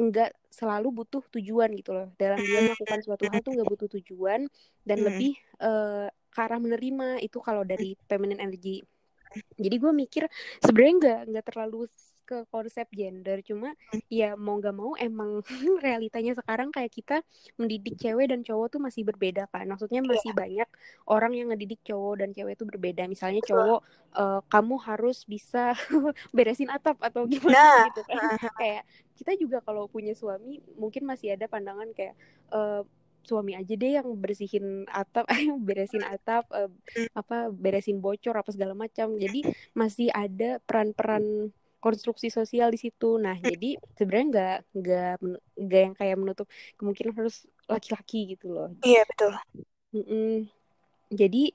enggak 0.02 0.28
selalu 0.58 0.88
butuh 0.98 1.22
tujuan 1.34 1.70
gitu 1.78 1.90
loh. 1.96 2.06
Dalam 2.20 2.40
dia 2.50 2.60
melakukan 2.66 3.00
suatu 3.06 3.24
hal 3.30 3.40
tuh 3.44 3.52
enggak 3.54 3.68
butuh 3.72 3.88
tujuan 4.00 4.40
dan 4.88 4.98
Hmm. 4.98 5.06
lebih 5.06 5.30
eh, 5.62 6.06
ke 6.34 6.38
arah 6.44 6.58
menerima 6.64 7.04
itu 7.26 7.38
kalau 7.46 7.62
dari 7.62 7.94
feminine 8.10 8.40
energy. 8.42 8.82
Jadi 9.58 9.76
gue 9.78 9.92
mikir 9.92 10.22
sebenarnya 10.60 10.94
nggak 11.00 11.20
nggak 11.30 11.46
terlalu 11.50 11.86
ke 12.24 12.48
konsep 12.48 12.88
gender, 12.88 13.44
cuma 13.44 13.76
ya 14.08 14.32
mau 14.32 14.56
nggak 14.56 14.72
mau 14.72 14.96
emang 14.96 15.44
realitanya 15.84 16.32
sekarang 16.32 16.72
kayak 16.72 16.88
kita 16.88 17.16
mendidik 17.60 18.00
cewek 18.00 18.32
dan 18.32 18.40
cowok 18.40 18.72
tuh 18.72 18.80
masih 18.80 19.04
berbeda 19.04 19.44
kan. 19.52 19.68
Maksudnya 19.68 20.00
masih 20.00 20.32
banyak 20.32 20.64
orang 21.04 21.36
yang 21.36 21.52
ngedidik 21.52 21.84
cowok 21.84 22.24
dan 22.24 22.32
cewek 22.32 22.56
itu 22.56 22.64
berbeda. 22.64 23.04
Misalnya 23.12 23.44
cowok 23.44 23.80
eh, 24.16 24.40
kamu 24.48 24.74
harus 24.88 25.28
bisa 25.28 25.76
beresin 26.36 26.72
atap 26.72 26.96
atau 27.04 27.28
gimana 27.32 27.52
Nah, 27.52 27.78
gitu 27.92 28.00
kan. 28.08 28.40
kayak 28.56 28.82
kita 29.20 29.32
juga 29.36 29.60
kalau 29.60 29.84
punya 29.86 30.16
suami 30.16 30.64
mungkin 30.80 31.04
masih 31.04 31.36
ada 31.36 31.44
pandangan 31.44 31.92
kayak 31.92 32.16
eh, 32.56 32.82
suami 33.24 33.52
aja 33.58 33.74
deh 33.74 33.92
yang 33.98 34.08
bersihin 34.20 34.84
atap, 34.88 35.26
beresin 35.66 36.04
atap, 36.04 36.44
eh, 36.52 36.70
apa 37.16 37.50
beresin 37.50 37.98
bocor 38.04 38.36
apa 38.36 38.50
segala 38.52 38.72
macam. 38.76 39.16
Jadi 39.18 39.44
masih 39.72 40.08
ada 40.14 40.60
peran-peran 40.62 41.50
konstruksi 41.84 42.32
sosial 42.32 42.72
di 42.72 42.80
situ. 42.80 43.20
Nah, 43.20 43.36
jadi 43.36 43.76
sebenarnya 44.00 44.26
nggak 44.32 44.56
nggak 44.72 45.14
nggak 45.60 45.80
yang 45.84 45.94
kayak 45.96 46.16
menutup 46.16 46.46
kemungkinan 46.80 47.12
harus 47.12 47.44
laki-laki 47.68 48.36
gitu 48.36 48.52
loh. 48.52 48.70
iya 48.80 49.04
betul. 49.04 49.32
Mm-mm. 49.92 50.48
Jadi 51.12 51.52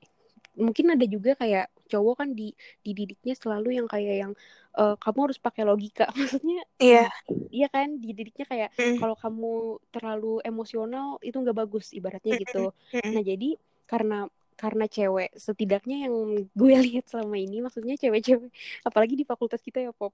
mungkin 0.60 0.94
ada 0.94 1.06
juga 1.08 1.34
kayak 1.40 1.72
cowok 1.90 2.16
kan 2.22 2.30
di 2.38 2.54
dididiknya 2.86 3.34
selalu 3.34 3.80
yang 3.82 3.88
kayak 3.90 4.16
yang 4.28 4.34
eh, 4.80 4.96
kamu 5.04 5.20
harus 5.30 5.40
pakai 5.42 5.64
logika. 5.68 6.06
Maksudnya 6.20 6.64
Iya. 6.80 7.12
iya 7.52 7.68
kan 7.74 7.88
dididiknya 8.04 8.46
kayak 8.52 8.70
Mm. 8.80 8.98
kalau 9.02 9.16
kamu 9.20 9.54
terlalu 9.94 10.34
emosional 10.46 11.08
itu 11.26 11.38
nggak 11.44 11.58
bagus 11.62 11.86
ibaratnya 11.98 12.34
gitu. 12.44 12.72
Nah, 13.14 13.24
jadi 13.26 13.50
karena 13.90 14.30
karena 14.62 14.86
cewek 14.96 15.30
setidaknya 15.46 15.96
yang 16.06 16.14
gue 16.60 16.74
lihat 16.86 17.06
selama 17.12 17.36
ini 17.40 17.64
maksudnya 17.66 17.96
cewek-cewek 17.96 18.52
apalagi 18.88 19.16
di 19.16 19.26
fakultas 19.32 19.62
kita 19.64 19.80
ya 19.88 19.92
Pop. 19.96 20.12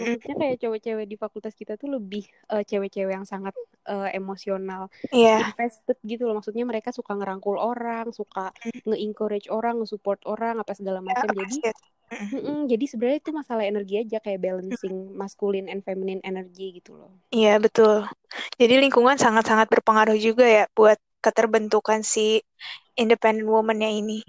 Maksudnya 0.00 0.34
kayak 0.40 0.56
cewek-cewek 0.62 1.06
di 1.12 1.16
fakultas 1.20 1.54
kita 1.60 1.72
tuh 1.76 1.88
lebih 1.96 2.24
eh, 2.52 2.64
cewek-cewek 2.64 3.12
yang 3.12 3.26
sangat 3.28 3.52
eh, 3.84 4.08
emosional 4.18 4.88
Iya. 5.12 5.52
invested 5.54 5.96
gitu 6.02 6.24
loh. 6.24 6.34
Maksudnya 6.40 6.64
mereka 6.64 6.90
suka 6.96 7.12
ngerangkul 7.18 7.56
orang, 7.60 8.10
suka 8.16 8.50
nge-encourage 8.88 9.46
orang, 9.52 9.74
nge-support 9.84 10.20
orang 10.24 10.54
apa 10.62 10.72
segala 10.72 11.00
macam. 11.04 11.28
Jadi 11.28 11.60
Appreciate. 11.60 11.80
mm-mm, 12.14 12.58
jadi 12.70 12.84
sebenarnya 12.88 13.18
itu 13.20 13.32
masalah 13.34 13.64
energi 13.66 13.94
aja 14.00 14.18
kayak 14.22 14.40
balancing 14.40 14.96
masculine 15.12 15.68
and 15.68 15.80
feminine 15.84 16.22
energy 16.24 16.80
gitu 16.80 16.94
loh. 16.96 17.12
Iya 17.34 17.58
betul. 17.58 18.06
Jadi 18.60 18.74
lingkungan 18.78 19.18
sangat-sangat 19.18 19.66
berpengaruh 19.70 20.18
juga 20.18 20.46
ya 20.46 20.64
buat 20.74 20.98
keterbentukan 21.24 22.04
si 22.04 22.44
independent 22.94 23.46
woman-nya 23.48 23.90
ini. 23.90 24.22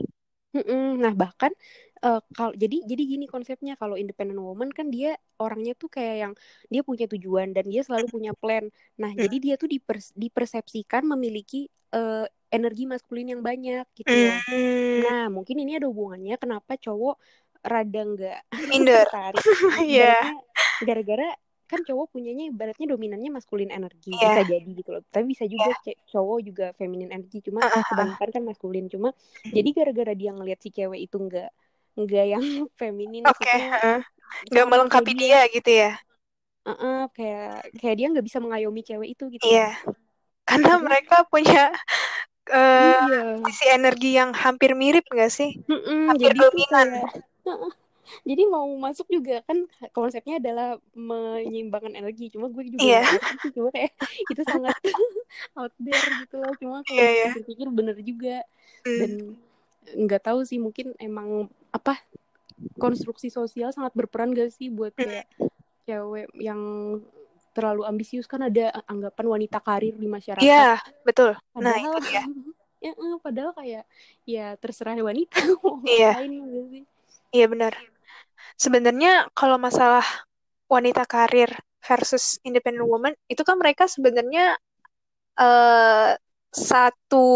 Nah, 0.95 1.12
bahkan 1.12 1.51
eh, 2.00 2.22
kalau 2.31 2.53
jadi 2.55 2.86
jadi 2.88 3.03
gini 3.03 3.25
konsepnya 3.27 3.75
kalau 3.75 4.00
independent 4.00 4.39
woman 4.39 4.72
kan 4.72 4.88
dia 4.88 5.19
orangnya 5.41 5.75
tuh 5.75 5.91
kayak 5.91 6.15
yang 6.15 6.34
dia 6.72 6.81
punya 6.86 7.05
tujuan 7.12 7.51
dan 7.51 7.65
dia 7.67 7.81
selalu 7.84 8.07
punya 8.07 8.31
plan. 8.31 8.67
Nah, 8.95 9.12
Hmm. 9.12 9.19
jadi 9.27 9.38
dia 9.41 9.55
tuh 9.60 9.67
dipers- 9.67 10.15
dipersepsikan 10.15 11.03
memiliki 11.07 11.67
eh, 11.95 12.27
energi 12.51 12.84
maskulin 12.88 13.36
yang 13.36 13.41
banyak 13.43 13.88
gitu. 13.95 14.12
Hmm. 14.12 15.00
Nah, 15.03 15.25
mungkin 15.31 15.60
ini 15.63 15.79
ada 15.79 15.88
hubungannya 15.88 16.36
kenapa 16.36 16.75
cowok 16.75 17.15
rada 17.63 18.01
nggak 18.03 18.39
Minder. 18.67 19.07
tertarik. 19.12 19.43
Iya. 19.91 20.19
Gara-gara 20.84 21.31
kan 21.65 21.81
cowok 21.81 22.13
punyanya 22.13 22.50
ibaratnya 22.50 22.86
dominannya 22.86 23.29
maskulin 23.34 23.69
energi 23.69 24.13
Iya. 24.13 24.22
bisa 24.29 24.41
jadi 24.45 24.69
gitu 24.69 24.89
loh. 24.93 25.01
Tapi 25.10 25.25
bisa 25.34 25.43
juga 25.50 25.72
ce- 25.81 25.98
cowok 26.10 26.39
juga 26.45 26.65
feminin 26.77 27.10
energi 27.10 27.41
cuma 27.41 27.65
Uh-uh. 27.65 27.84
kebanyakan 27.89 28.29
kan 28.29 28.43
maskulin 28.45 28.86
cuma 28.88 29.10
jadi 29.43 29.69
gara-gara 29.74 30.13
dia 30.13 30.31
ngelihat 30.31 30.60
si 30.62 30.69
cewek 30.69 31.10
itu 31.10 31.17
nggak 31.17 31.50
nggak 31.95 32.25
yang 32.27 32.43
feminin 32.79 33.24
Oke, 33.25 33.41
maksudnya 33.45 33.69
heeh. 33.75 34.00
Nggak 34.51 34.67
melengkapi 34.67 35.12
kayak 35.13 35.22
dia 35.22 35.39
gitu 35.53 35.72
ya. 35.72 35.91
uh-uh, 36.65 37.00
kayak 37.13 37.50
kayak 37.77 37.95
dia 37.98 38.07
nggak 38.10 38.25
bisa 38.25 38.38
mengayomi 38.41 38.81
cewek 38.81 39.10
itu 39.13 39.24
gitu. 39.34 39.45
Iya. 39.45 39.77
Karena 40.45 40.77
Karena- 40.77 40.81
mereka 40.81 41.17
punya 41.29 41.74
eh 42.45 42.93
Iya. 43.10 43.41
sisi 43.50 43.65
energi 43.69 44.13
yang 44.13 44.29
hampir 44.34 44.77
mirip 44.77 45.05
nggak 45.10 45.34
sih? 45.34 45.57
Mm-mm, 45.65 46.13
Hampir 46.13 46.29
jadi 46.29 46.38
dominan. 46.45 46.88
kayak 47.41 47.74
jadi 48.21 48.43
mau 48.45 48.67
masuk 48.75 49.07
juga 49.07 49.41
kan 49.43 49.65
konsepnya 49.91 50.38
adalah 50.38 50.75
menyeimbangkan 50.93 51.93
energi 51.93 52.29
cuma 52.29 52.47
gue 52.47 52.67
juga 52.67 52.79
Iya. 52.79 53.01
nggak 53.01 53.13
ngerti 53.13 53.35
sih 53.39 53.51
cuma 53.53 53.69
kayak 53.69 53.91
itu 54.31 54.41
sangat 54.43 54.75
out 55.59 55.74
there 55.77 56.05
gitu 56.19 56.35
loh 56.38 56.53
cuma 56.55 56.77
kalau 56.81 56.95
Iya, 56.95 57.09
iya. 57.09 57.25
dipikir-pikir 57.29 57.67
bener 57.69 57.97
juga 58.00 58.38
Hmm. 58.81 59.00
dan 59.00 59.12
nggak 59.97 60.21
tahu 60.24 60.39
sih 60.41 60.57
mungkin 60.57 60.93
emang 60.97 61.50
apa 61.69 61.97
konstruksi 62.75 63.27
sosial 63.27 63.69
sangat 63.69 63.91
berperan 63.93 64.29
gak 64.29 64.50
sih 64.50 64.69
buat 64.69 64.93
kayak 64.93 65.25
cewek 65.83 66.29
yang 66.35 66.62
terlalu 67.51 67.81
ambisius 67.83 68.25
kan 68.25 68.41
ada 68.41 68.69
anggapan 68.85 69.25
wanita 69.25 69.57
karir 69.59 69.95
di 69.95 70.05
masyarakat 70.05 70.43
Iya, 70.43 70.77
betul. 71.01 71.33
Nah, 71.55 71.71
padahal 71.74 71.97
itu 71.97 72.00
dia. 72.03 72.24
ya 72.85 72.91
eh, 72.91 73.17
padahal 73.17 73.51
kayak 73.55 73.83
ya 74.24 74.45
terserah 74.55 74.93
wanita 74.95 75.39
mau 75.57 75.81
Iya. 75.81 76.13
ngapain 76.13 76.31
gak 76.35 76.65
sih 76.69 76.83
Iya 77.31 77.45
benar. 77.47 77.74
Sebenarnya 78.55 79.27
kalau 79.35 79.59
masalah 79.59 80.05
wanita 80.71 81.05
karir 81.05 81.51
versus 81.85 82.41
independent 82.41 82.88
woman 82.89 83.13
itu 83.29 83.45
kan 83.45 83.55
mereka 83.62 83.85
sebenarnya 83.85 84.57
eh 85.38 86.12
satu 86.55 87.27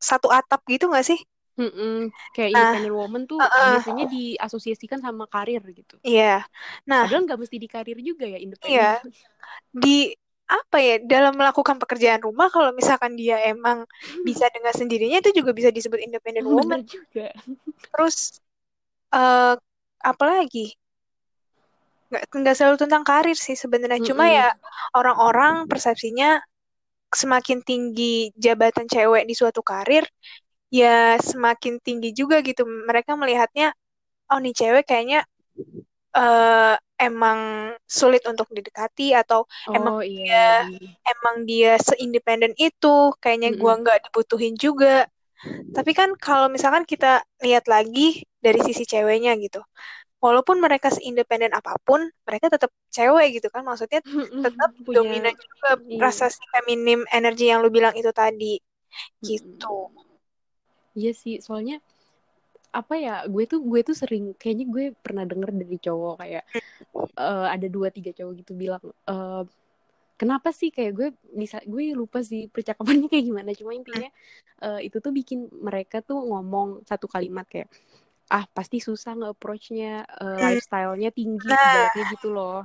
satu 0.00 0.28
atap 0.32 0.60
gitu 0.66 0.90
nggak 0.90 1.06
sih? 1.06 1.20
Mm-mm. 1.60 2.08
Kayak 2.32 2.50
Nah, 2.56 2.60
independent 2.72 2.96
woman 2.96 3.22
tuh 3.28 3.38
uh-uh. 3.38 3.76
biasanya 3.76 4.06
diasosiasikan 4.08 4.98
sama 5.04 5.28
karir 5.28 5.60
gitu. 5.76 6.00
Iya. 6.00 6.48
Nah, 6.88 7.04
Padahal 7.04 7.22
nggak 7.28 7.40
mesti 7.40 7.56
di 7.60 7.68
karir 7.68 7.98
juga 8.00 8.24
ya 8.24 8.38
iya. 8.40 8.42
independen. 8.42 9.12
Di 9.76 10.16
apa 10.50 10.82
ya 10.82 10.98
dalam 11.06 11.38
melakukan 11.38 11.78
pekerjaan 11.78 12.26
rumah 12.26 12.50
kalau 12.50 12.74
misalkan 12.74 13.14
dia 13.14 13.38
emang 13.46 13.86
bisa 14.26 14.50
dengan 14.50 14.74
sendirinya 14.74 15.22
itu 15.22 15.30
juga 15.30 15.54
bisa 15.54 15.70
disebut 15.70 16.02
independent 16.02 16.48
woman. 16.50 16.82
Bener 16.82 16.90
juga. 16.90 17.28
Terus 17.94 18.40
eh 19.14 19.54
apa 20.04 20.24
lagi? 20.32 20.64
Nggak, 22.10 22.22
nggak 22.42 22.54
selalu 22.58 22.76
tentang 22.84 23.02
karir 23.10 23.36
sih 23.46 23.56
sebenarnya. 23.62 24.00
Cuma 24.08 24.24
Mm-mm. 24.24 24.36
ya 24.36 24.50
orang-orang 24.98 25.54
persepsinya 25.70 26.42
semakin 27.20 27.58
tinggi 27.68 28.30
jabatan 28.44 28.86
cewek 28.94 29.24
di 29.30 29.34
suatu 29.40 29.62
karir, 29.70 30.04
ya 30.72 31.18
semakin 31.30 31.74
tinggi 31.86 32.10
juga 32.20 32.36
gitu. 32.48 32.62
Mereka 32.88 33.12
melihatnya, 33.20 33.66
oh 34.32 34.38
nih 34.44 34.54
cewek 34.60 34.84
kayaknya 34.90 35.20
eh 36.18 36.74
emang 37.06 37.40
sulit 37.86 38.22
untuk 38.30 38.46
didekati 38.56 39.14
atau 39.20 39.40
emang 39.76 39.94
Oh 39.94 40.02
dia 40.10 40.38
iya 40.42 40.70
emang 41.12 41.36
dia 41.50 41.70
seindependen 41.86 42.52
itu, 42.58 42.88
kayaknya 43.22 43.50
gua 43.60 43.72
Mm-mm. 43.72 43.80
nggak 43.82 43.98
dibutuhin 44.10 44.54
juga. 44.64 45.06
Tapi 45.76 45.92
kan 45.98 46.10
kalau 46.20 46.46
misalkan 46.54 46.84
kita 46.88 47.22
lihat 47.44 47.64
lagi 47.70 48.24
dari 48.40 48.60
sisi 48.64 48.88
ceweknya 48.88 49.36
gitu, 49.36 49.60
walaupun 50.20 50.60
mereka 50.60 50.88
seindependen 50.92 51.52
apa 51.52 51.76
pun, 51.80 52.08
mereka 52.24 52.52
tetap 52.52 52.72
cewek 52.92 53.40
gitu 53.40 53.48
kan, 53.52 53.64
maksudnya 53.64 54.00
tetap 54.44 54.70
Punya 54.80 55.00
dominan 55.00 55.34
juga 55.36 55.70
iya. 55.86 56.00
rasa 56.00 56.32
si 56.32 56.40
feminim 56.52 57.04
energi 57.12 57.52
yang 57.52 57.60
lu 57.60 57.68
bilang 57.72 57.92
itu 57.96 58.10
tadi, 58.12 58.60
gitu. 59.24 59.92
Iya 60.96 61.12
sih, 61.14 61.38
soalnya 61.38 61.78
apa 62.70 62.94
ya 62.94 63.26
gue 63.26 63.44
tuh 63.50 63.58
gue 63.66 63.82
tuh 63.82 63.98
sering 63.98 64.30
kayaknya 64.38 64.66
gue 64.70 64.84
pernah 64.94 65.26
denger 65.26 65.50
dari 65.50 65.74
cowok 65.82 66.22
kayak 66.22 66.44
eh, 67.18 67.46
ada 67.50 67.66
dua 67.66 67.90
tiga 67.90 68.14
cowok 68.14 68.32
gitu 68.38 68.54
bilang 68.54 68.78
eh, 69.10 69.42
kenapa 70.14 70.54
sih 70.54 70.70
kayak 70.70 70.92
gue 70.94 71.08
bisa 71.34 71.58
gue 71.66 71.96
lupa 71.98 72.20
sih 72.20 72.46
percakapannya 72.46 73.08
kayak 73.12 73.24
gimana. 73.26 73.50
Cuma 73.56 73.72
intinya 73.74 74.08
eh, 74.62 74.80
itu 74.86 75.00
tuh 75.00 75.10
bikin 75.10 75.48
mereka 75.50 76.04
tuh 76.04 76.20
ngomong 76.20 76.84
satu 76.86 77.08
kalimat 77.08 77.48
kayak 77.48 77.72
ah 78.30 78.46
pasti 78.54 78.78
susah 78.78 79.18
nge-approach-nya 79.18 80.06
eh, 80.06 80.38
lifestyle-nya 80.38 81.10
tinggi 81.10 81.50
Nah. 81.50 81.90
gitu 82.14 82.30
loh. 82.30 82.62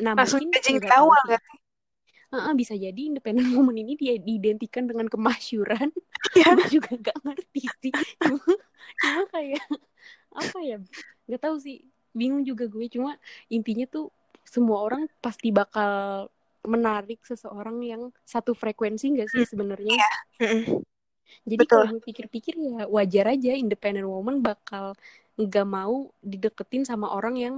Nah 0.00 0.16
Langsung 0.16 0.48
mungkin 0.48 0.80
tahu 0.88 1.08
awal 1.12 1.24
kan? 1.36 1.42
Heeh, 2.26 2.52
bisa 2.58 2.74
jadi 2.74 3.00
independent 3.00 3.46
woman 3.56 3.76
ini 3.76 3.94
dia 3.94 4.18
diidentikan 4.18 4.88
dengan 4.88 5.06
kemasyuran. 5.06 5.92
Iya. 6.34 6.58
gue 6.58 6.80
juga 6.80 6.90
nggak 6.98 7.18
ngerti 7.22 7.62
sih. 7.80 7.92
Cuma 8.18 8.42
cuma 8.98 9.22
kayak 9.30 9.64
apa 10.34 10.58
ya 10.64 10.78
nggak 11.30 11.40
tahu 11.44 11.56
sih. 11.60 11.86
Bingung 12.16 12.42
juga 12.42 12.66
gue. 12.66 12.88
Cuma 12.90 13.14
intinya 13.52 13.86
tuh 13.86 14.10
semua 14.42 14.80
orang 14.80 15.06
pasti 15.20 15.52
bakal 15.52 16.26
menarik 16.66 17.22
seseorang 17.22 17.78
yang 17.84 18.02
satu 18.26 18.56
frekuensi 18.56 19.14
nggak 19.14 19.28
sih 19.30 19.44
sebenarnya? 19.46 19.94
Iya. 20.40 20.82
Jadi 21.50 21.62
Betul. 21.62 21.68
kalau 21.70 21.86
gue 21.92 22.00
pikir-pikir 22.08 22.54
ya 22.58 22.84
wajar 22.96 23.24
aja 23.34 23.50
independent 23.62 24.06
woman 24.08 24.36
bakal 24.48 24.84
nggak 25.40 25.66
mau 25.68 25.94
dideketin 26.24 26.82
sama 26.90 27.06
orang 27.16 27.34
yang 27.44 27.56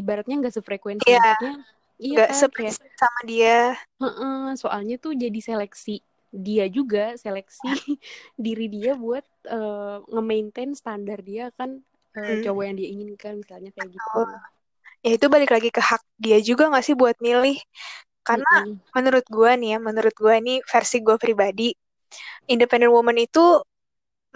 ibaratnya 0.00 0.34
nggak 0.40 0.54
sefrekuensi 0.58 1.08
Iya. 1.08 1.18
maksudnya 1.18 1.52
iya 2.00 2.16
Nggak 2.16 2.28
kan 2.28 2.38
seprinsip 2.40 2.90
sama 3.00 3.20
dia. 3.30 3.56
Soalnya 4.62 4.94
tuh 5.04 5.12
jadi 5.22 5.38
seleksi 5.48 6.00
dia 6.34 6.66
juga 6.66 7.14
seleksi 7.14 7.70
diri 8.44 8.66
dia 8.66 8.92
buat 8.98 9.22
eh, 9.46 9.96
nge-maintain 10.12 10.70
standar 10.74 11.18
dia 11.22 11.50
kan 11.58 11.70
eh, 12.18 12.34
Hmm. 12.34 12.42
cowok 12.42 12.62
yang 12.66 12.76
dia 12.80 12.88
inginkan 12.94 13.32
misalnya 13.42 13.70
kayak 13.74 13.90
gitu. 13.98 14.18
Ya 15.04 15.10
itu 15.16 15.26
balik 15.34 15.50
lagi 15.54 15.68
ke 15.76 15.82
hak 15.90 16.02
dia 16.24 16.38
juga 16.48 16.62
nggak 16.70 16.84
sih 16.86 16.96
buat 17.02 17.16
milih. 17.26 17.56
Karena 18.28 18.50
Mm-mm. 18.50 18.80
menurut 18.96 19.24
gua 19.36 19.50
nih 19.60 19.68
ya, 19.76 19.78
menurut 19.88 20.14
gua 20.22 20.34
ini 20.42 20.52
versi 20.72 20.96
gua 21.06 21.16
pribadi, 21.24 21.74
independent 22.50 22.92
woman 22.94 23.18
itu 23.20 23.62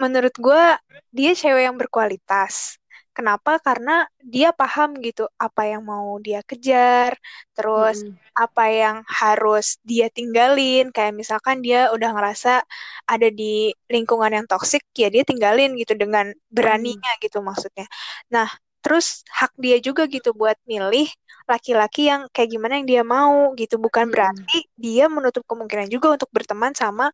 menurut 0.01 0.33
gua 0.39 0.79
dia 1.11 1.31
cewek 1.35 1.63
yang 1.67 1.77
berkualitas. 1.81 2.79
Kenapa? 3.15 3.59
Karena 3.59 4.07
dia 4.23 4.55
paham 4.55 4.95
gitu 5.03 5.27
apa 5.35 5.67
yang 5.67 5.83
mau 5.83 6.15
dia 6.23 6.39
kejar, 6.49 7.11
terus 7.51 7.97
Mm-mm. 8.01 8.19
apa 8.31 8.63
yang 8.71 8.95
harus 9.21 9.75
dia 9.83 10.07
tinggalin. 10.07 10.87
Kayak 10.95 11.13
misalkan 11.19 11.59
dia 11.65 11.91
udah 11.91 12.15
ngerasa 12.15 12.63
ada 13.11 13.27
di 13.27 13.75
lingkungan 13.91 14.31
yang 14.31 14.45
toksik, 14.47 14.87
ya 14.95 15.11
dia 15.11 15.23
tinggalin 15.27 15.75
gitu 15.75 15.99
dengan 15.99 16.31
beraninya 16.47 17.11
gitu 17.19 17.43
maksudnya. 17.43 17.85
Nah, 18.31 18.47
terus 18.79 19.21
hak 19.27 19.51
dia 19.59 19.77
juga 19.83 20.07
gitu 20.07 20.31
buat 20.31 20.55
milih 20.65 21.07
laki-laki 21.49 22.07
yang 22.11 22.29
kayak 22.31 22.49
gimana 22.53 22.79
yang 22.79 22.87
dia 22.87 23.03
mau 23.03 23.51
gitu. 23.59 23.75
Bukan 23.77 24.07
Mm-mm. 24.07 24.13
berarti 24.13 24.57
dia 24.79 25.05
menutup 25.11 25.43
kemungkinan 25.45 25.87
juga 25.91 26.15
untuk 26.15 26.29
berteman 26.31 26.71
sama 26.77 27.11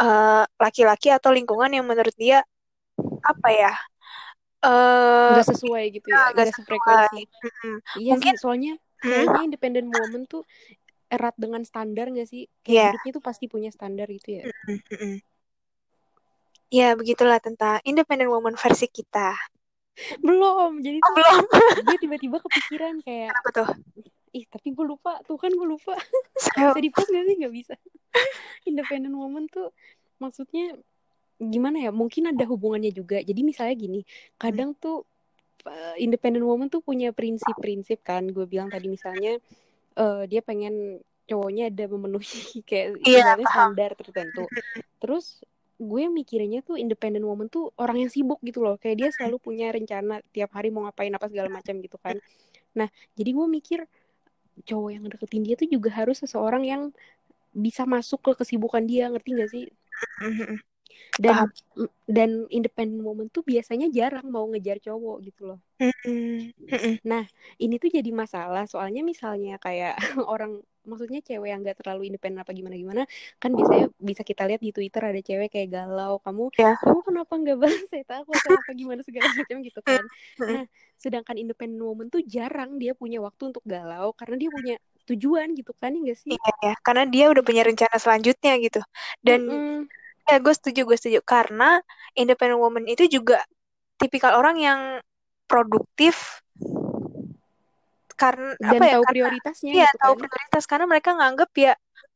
eh, 0.00 0.44
laki-laki 0.58 1.12
atau 1.12 1.30
lingkungan 1.34 1.70
yang 1.72 1.84
menurut 1.84 2.14
dia 2.16 2.40
apa 3.22 3.48
ya? 3.52 3.72
eh 4.62 5.30
nggak 5.34 5.48
sesuai 5.58 5.84
gitu 5.90 6.06
ya, 6.06 6.14
nggak 6.14 6.30
nggak 6.38 6.48
sefrekuensi. 6.54 7.20
Mm-mm. 7.42 7.74
Iya 7.98 8.12
Mungkin- 8.14 8.34
sih, 8.38 8.42
soalnya 8.42 8.72
Hmm? 9.02 9.10
kayaknya 9.10 9.42
independent 9.50 9.88
woman 9.90 10.22
tuh 10.30 10.46
erat 11.10 11.34
dengan 11.34 11.66
standar 11.66 12.06
nggak 12.14 12.28
sih? 12.30 12.46
Kayak 12.62 12.70
Iya. 12.70 12.86
hidupnya 12.94 13.10
tuh 13.18 13.24
pasti 13.26 13.44
punya 13.50 13.70
standar 13.74 14.06
gitu 14.06 14.28
ya. 14.38 14.42
Mm-mm. 14.70 15.18
Ya, 16.72 16.96
begitulah 16.96 17.36
tentang 17.42 17.82
independent 17.84 18.30
woman 18.32 18.56
versi 18.56 18.86
kita. 18.88 19.34
Belum, 20.26 20.80
jadi 20.80 20.98
Oh, 20.98 21.06
tuh 21.06 21.14
belum. 21.16 21.44
gue 21.88 21.96
tiba-tiba 22.00 22.36
kepikiran 22.40 22.94
kayak, 23.04 23.32
Apa 23.36 23.48
tuh? 23.52 23.68
ih 24.32 24.48
tapi 24.48 24.72
gue 24.72 24.86
lupa, 24.88 25.20
tuh 25.28 25.36
kan 25.36 25.52
gue 25.52 25.68
lupa. 25.68 25.92
Bisa 26.56 26.80
di 26.80 26.88
post 26.88 27.12
gak 27.12 27.24
sih? 27.28 27.36
Nggak 27.36 27.52
bisa. 27.52 27.74
Independent 28.64 29.12
woman 29.12 29.44
tuh 29.52 29.76
maksudnya 30.16 30.72
gimana 31.36 31.84
ya? 31.84 31.90
Mungkin 31.92 32.32
ada 32.32 32.44
hubungannya 32.48 32.96
juga. 32.96 33.20
Jadi 33.20 33.40
misalnya 33.44 33.76
gini 33.76 34.00
kadang 34.40 34.72
tuh 34.72 35.04
uh, 35.68 35.96
independent 36.00 36.48
woman 36.48 36.72
tuh 36.72 36.80
punya 36.80 37.12
prinsip-prinsip 37.12 38.00
kan. 38.00 38.24
Gue 38.32 38.48
bilang 38.48 38.72
tadi 38.72 38.88
misalnya 38.88 39.36
uh, 40.00 40.24
dia 40.24 40.40
pengen 40.40 41.04
cowoknya 41.28 41.68
ada 41.68 41.84
memenuhi 41.92 42.64
kayak 42.64 43.04
Iya, 43.04 43.36
ibaratnya 43.36 43.46
standar 43.52 43.90
tertentu. 44.00 44.44
Terus 44.96 45.44
gue 45.80 46.02
mikirnya 46.08 46.60
tuh 46.60 46.76
independent 46.78 47.24
woman 47.24 47.48
tuh 47.48 47.72
orang 47.80 48.00
yang 48.04 48.10
sibuk 48.12 48.38
gitu 48.44 48.60
loh. 48.60 48.76
Kayak 48.76 48.96
dia 48.98 49.08
selalu 49.14 49.36
punya 49.40 49.72
rencana 49.72 50.20
tiap 50.30 50.52
hari 50.56 50.68
mau 50.72 50.84
ngapain 50.86 51.12
apa 51.12 51.26
segala 51.28 51.48
macam 51.48 51.74
gitu 51.80 51.96
kan. 51.98 52.16
Nah 52.76 52.88
jadi 53.16 53.30
gue 53.32 53.46
mikir 53.48 53.80
cowok 54.68 54.90
yang 54.92 55.04
deketin 55.08 55.42
dia 55.42 55.54
tuh 55.56 55.68
juga 55.68 55.90
harus 55.92 56.20
seseorang 56.20 56.62
yang 56.68 56.82
bisa 57.52 57.84
masuk 57.84 58.20
ke 58.24 58.44
kesibukan 58.44 58.84
dia 58.84 59.08
ngerti 59.12 59.30
gak 59.36 59.50
sih? 59.52 59.64
Dan 61.20 61.48
dan 62.08 62.30
independent 62.48 63.04
woman 63.04 63.28
tuh 63.28 63.44
biasanya 63.44 63.92
jarang 63.92 64.28
mau 64.32 64.48
ngejar 64.48 64.80
cowok 64.80 65.16
gitu 65.28 65.52
loh. 65.52 65.60
Mm-mm. 65.76 66.52
ini 67.60 67.74
tuh 67.76 67.92
jadi 67.92 68.10
masalah. 68.12 68.64
Soalnya 68.64 69.04
misalnya 69.04 69.60
kayak 69.60 69.96
orang 70.32 70.64
maksudnya 70.90 71.20
cewek 71.26 71.48
yang 71.52 71.60
gak 71.66 71.78
terlalu 71.80 72.02
independen 72.10 72.40
apa 72.42 72.52
gimana 72.58 72.76
gimana 72.82 73.02
kan 73.42 73.50
biasanya 73.58 73.86
bisa 74.08 74.22
kita 74.26 74.42
lihat 74.48 74.60
di 74.66 74.70
twitter 74.76 75.02
ada 75.10 75.20
cewek 75.28 75.48
kayak 75.54 75.68
galau 75.76 76.18
kamu 76.24 76.42
Ya. 76.58 76.76
kamu 76.82 76.98
kenapa 77.06 77.32
nggak 77.40 77.56
balas 77.62 77.82
saya 77.90 78.04
aku 78.22 78.32
apa 78.58 78.70
gimana 78.80 79.00
segala 79.06 79.28
macam 79.38 79.56
gitu 79.62 79.80
kan 79.90 80.04
nah 80.48 80.62
sedangkan 81.02 81.36
independent 81.42 81.82
woman 81.82 82.06
tuh 82.14 82.22
jarang 82.34 82.70
dia 82.82 82.92
punya 82.98 83.18
waktu 83.26 83.42
untuk 83.50 83.64
galau 83.66 84.10
karena 84.18 84.34
dia 84.42 84.50
punya 84.56 84.74
tujuan 85.08 85.48
gitu 85.58 85.72
kan 85.80 85.90
ya 85.94 86.00
nggak 86.04 86.18
sih 86.18 86.36
Iya, 86.36 86.50
ya. 86.66 86.72
Karena 86.86 87.04
dia 87.12 87.24
udah 87.32 87.42
punya 87.44 87.62
rencana 87.68 87.96
selanjutnya 88.00 88.52
gitu. 88.64 88.80
Dan 89.26 89.40
Mm-mm. 89.48 89.88
ya 90.28 90.36
gue 90.44 90.54
setuju, 90.58 90.80
gue 90.88 90.96
setuju. 90.98 91.20
Karena 91.26 91.64
independent 92.18 92.60
woman 92.62 92.84
itu 92.90 93.04
juga 93.10 93.42
tipikal 94.00 94.38
orang 94.40 94.56
yang 94.60 94.80
produktif 95.50 96.41
karena 98.22 98.46
dan 98.70 98.72
apa 98.72 98.82
ya? 98.90 98.94
tahu 98.94 99.04
Karena 99.04 99.26
prioritasnya 99.28 99.72
iya 99.74 99.84
gitu 99.84 99.96
tahu 100.00 100.12
kan. 100.12 100.18
prioritas 100.20 100.64
karena 100.70 100.86
mereka 100.92 101.10
nganggep 101.18 101.50
ya 101.64 101.70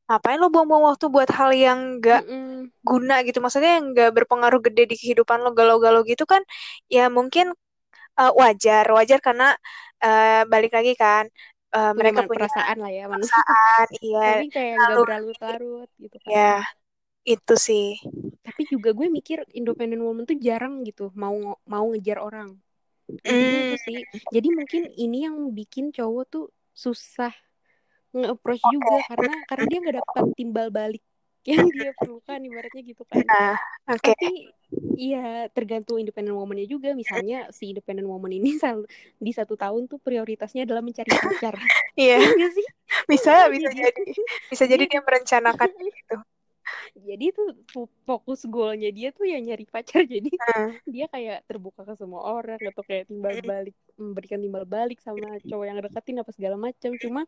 ngapain 0.07 0.39
lo 0.43 0.47
buang-buang 0.55 0.85
waktu 0.91 1.07
buat 1.15 1.31
hal 1.39 1.51
yang 1.65 1.79
gak 2.05 2.21
Mm-mm. 2.21 2.71
guna 2.89 3.15
gitu. 3.27 3.39
Maksudnya 3.45 3.71
yang 3.79 3.87
nggak 3.95 4.11
berpengaruh 4.17 4.61
gede 4.67 4.83
di 4.93 4.97
kehidupan 5.01 5.39
lo 5.45 5.51
galau-galau 5.59 6.03
gitu 6.11 6.25
kan 6.33 6.43
ya 6.95 7.03
mungkin 7.19 7.47
eh, 8.21 8.33
wajar 8.43 8.85
wajar 8.99 9.19
karena 9.27 9.45
eh, 10.05 10.43
balik 10.53 10.73
lagi 10.79 10.93
kan 11.03 11.25
punya 11.95 12.01
mereka 12.01 12.21
punya 12.29 12.31
perasaan 12.35 12.77
lah 12.83 12.91
ya 12.99 13.05
manusia. 13.15 13.43
perasaan 13.51 13.87
iya 14.07 14.21
tapi 14.25 14.45
kayak 14.55 14.79
lalu 14.81 15.03
berlarut-larut 15.03 15.89
gitu 16.05 16.19
kan. 16.27 16.37
Ya 16.37 16.63
itu 17.33 17.55
sih. 17.67 17.87
Tapi 18.47 18.63
juga 18.73 18.89
gue 18.99 19.09
mikir 19.19 19.39
independent 19.59 20.03
woman 20.07 20.25
tuh 20.31 20.39
jarang 20.47 20.75
gitu 20.89 21.03
mau 21.23 21.37
mau 21.73 21.85
ngejar 21.91 22.19
orang 22.29 22.49
intinya 23.09 23.59
Hmm, 23.63 23.71
itu 23.71 23.77
sih 23.87 23.99
jadi 24.35 24.49
mungkin 24.51 24.83
ini 24.95 25.19
yang 25.27 25.37
bikin 25.55 25.95
cowok 25.95 26.25
tuh 26.29 26.45
susah 26.75 27.33
nge-approach 28.17 28.63
juga 28.73 28.97
karena 29.11 29.33
karena 29.51 29.65
dia 29.71 29.79
nggak 29.83 29.97
dapat 30.03 30.25
timbal 30.39 30.69
balik 30.73 31.03
yang 31.51 31.63
dia 31.71 31.91
perlukan 31.95 32.41
ibaratnya 32.43 32.83
gitu 32.83 33.03
kan 33.07 33.23
Nah, 33.23 33.55
oke. 33.87 34.03
tapi 34.03 34.51
iya 34.99 35.47
tergantung 35.53 36.01
independent 36.03 36.35
woman-nya 36.35 36.67
juga 36.67 36.91
misalnya 36.97 37.47
si 37.55 37.71
independent 37.71 38.09
woman 38.11 38.33
ini 38.35 38.57
di 39.27 39.33
satu 39.33 39.55
tahun 39.55 39.87
tuh 39.87 39.99
prioritasnya 40.03 40.67
adalah 40.67 40.83
mencari 40.83 41.11
pacar 41.13 41.55
Iya, 41.95 42.17
Iya 42.19 42.29
nggak 42.35 42.53
sih 42.57 42.67
bisa 43.07 43.33
bisa 43.53 43.69
Jadi-. 43.71 44.15
Bisa 44.51 44.65
jadi 44.67 44.85
Iya. 44.85 44.91
dia 44.91 45.01
merencanakan 45.07 45.69
gitu. 45.87 46.17
Jadi 46.97 47.27
tuh 47.33 47.49
fo- 47.73 47.93
fokus 48.09 48.45
goalnya 48.49 48.89
dia 48.93 49.13
tuh 49.13 49.27
ya 49.29 49.39
nyari 49.39 49.65
pacar. 49.69 50.03
Jadi 50.15 50.33
Nah, 50.37 50.77
dia 50.87 51.07
kayak 51.11 51.45
terbuka 51.49 51.85
ke 51.85 51.95
semua 51.99 52.23
orang 52.25 52.61
atau 52.63 52.83
kayak 52.87 53.11
timbal 53.11 53.37
balik 53.43 53.77
memberikan 53.97 54.41
timbal 54.41 54.65
balik 54.65 54.99
sama 55.03 55.39
cowok 55.45 55.65
yang 55.67 55.79
deketin 55.83 56.21
apa 56.23 56.31
segala 56.33 56.57
macam 56.57 56.91
cuma 57.01 57.23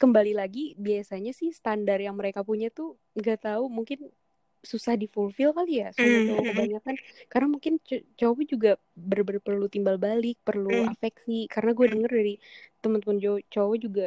kembali 0.00 0.32
lagi 0.32 0.72
biasanya 0.80 1.32
sih 1.36 1.52
standar 1.52 2.00
yang 2.00 2.16
mereka 2.16 2.40
punya 2.40 2.72
tuh 2.72 2.96
nggak 3.16 3.44
tahu 3.52 3.68
mungkin 3.68 4.08
susah 4.60 4.92
difulfill 4.96 5.56
kali 5.56 5.80
ya 5.80 5.88
sama 5.96 6.20
Mm, 6.20 6.24
cowok 6.28 6.44
mm, 6.44 6.48
kebanyakan. 6.52 6.94
Karena 7.32 7.46
mungkin 7.48 7.74
cowok 8.16 8.40
juga 8.44 8.70
bener-bener 8.92 9.40
perlu 9.40 9.66
timbal 9.72 9.96
balik 9.96 10.36
perlu 10.44 10.84
Mm. 10.84 10.92
afeksi. 10.92 11.48
Karena 11.48 11.70
gue 11.72 11.86
denger 11.88 12.10
dari 12.12 12.34
teman-teman 12.84 13.16
cowok 13.48 13.76
juga 13.80 14.06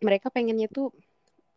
mereka 0.00 0.28
pengennya 0.28 0.68
tuh 0.68 0.92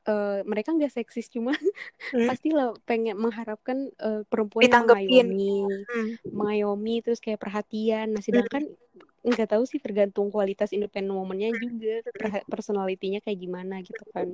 eh, 0.10 0.40
mereka 0.44 0.74
nggak 0.74 0.94
seksis 0.94 1.30
cuma 1.30 1.54
Hmm. 2.10 2.26
pastilah 2.26 2.74
pengen 2.90 3.20
mengharapkan 3.22 3.94
eh, 4.02 4.26
perempuan 4.26 4.66
yang 4.66 4.82
mengayomi 4.82 5.62
hmm. 5.86 6.14
mengayomi 6.34 6.96
terus 7.06 7.22
kayak 7.22 7.38
perhatian. 7.38 8.18
Nah 8.18 8.24
sedangkan 8.24 8.66
nggak 9.22 9.52
tahu 9.52 9.64
sih 9.68 9.78
tergantung 9.78 10.32
kualitas 10.34 10.74
independent 10.74 11.14
woman-nya 11.14 11.54
juga 11.54 12.02
perha- 12.16 12.46
personality-nya 12.48 13.20
kayak 13.22 13.40
gimana 13.40 13.84
gitu 13.86 14.02
kan. 14.10 14.34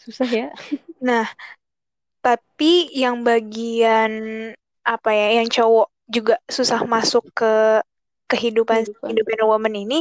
Susah 0.00 0.28
ya. 0.28 0.48
Nah, 1.00 1.24
tapi 2.20 2.92
yang 2.92 3.24
bagian 3.24 4.12
apa 4.84 5.10
ya, 5.16 5.40
yang 5.40 5.48
cowok 5.48 5.88
juga 6.04 6.36
susah 6.44 6.84
masuk 6.84 7.24
ke 7.32 7.80
kehidupan 8.32 8.82
Kehidupan. 8.82 9.10
independent 9.10 9.48
woman 9.52 9.74
ini, 9.82 9.96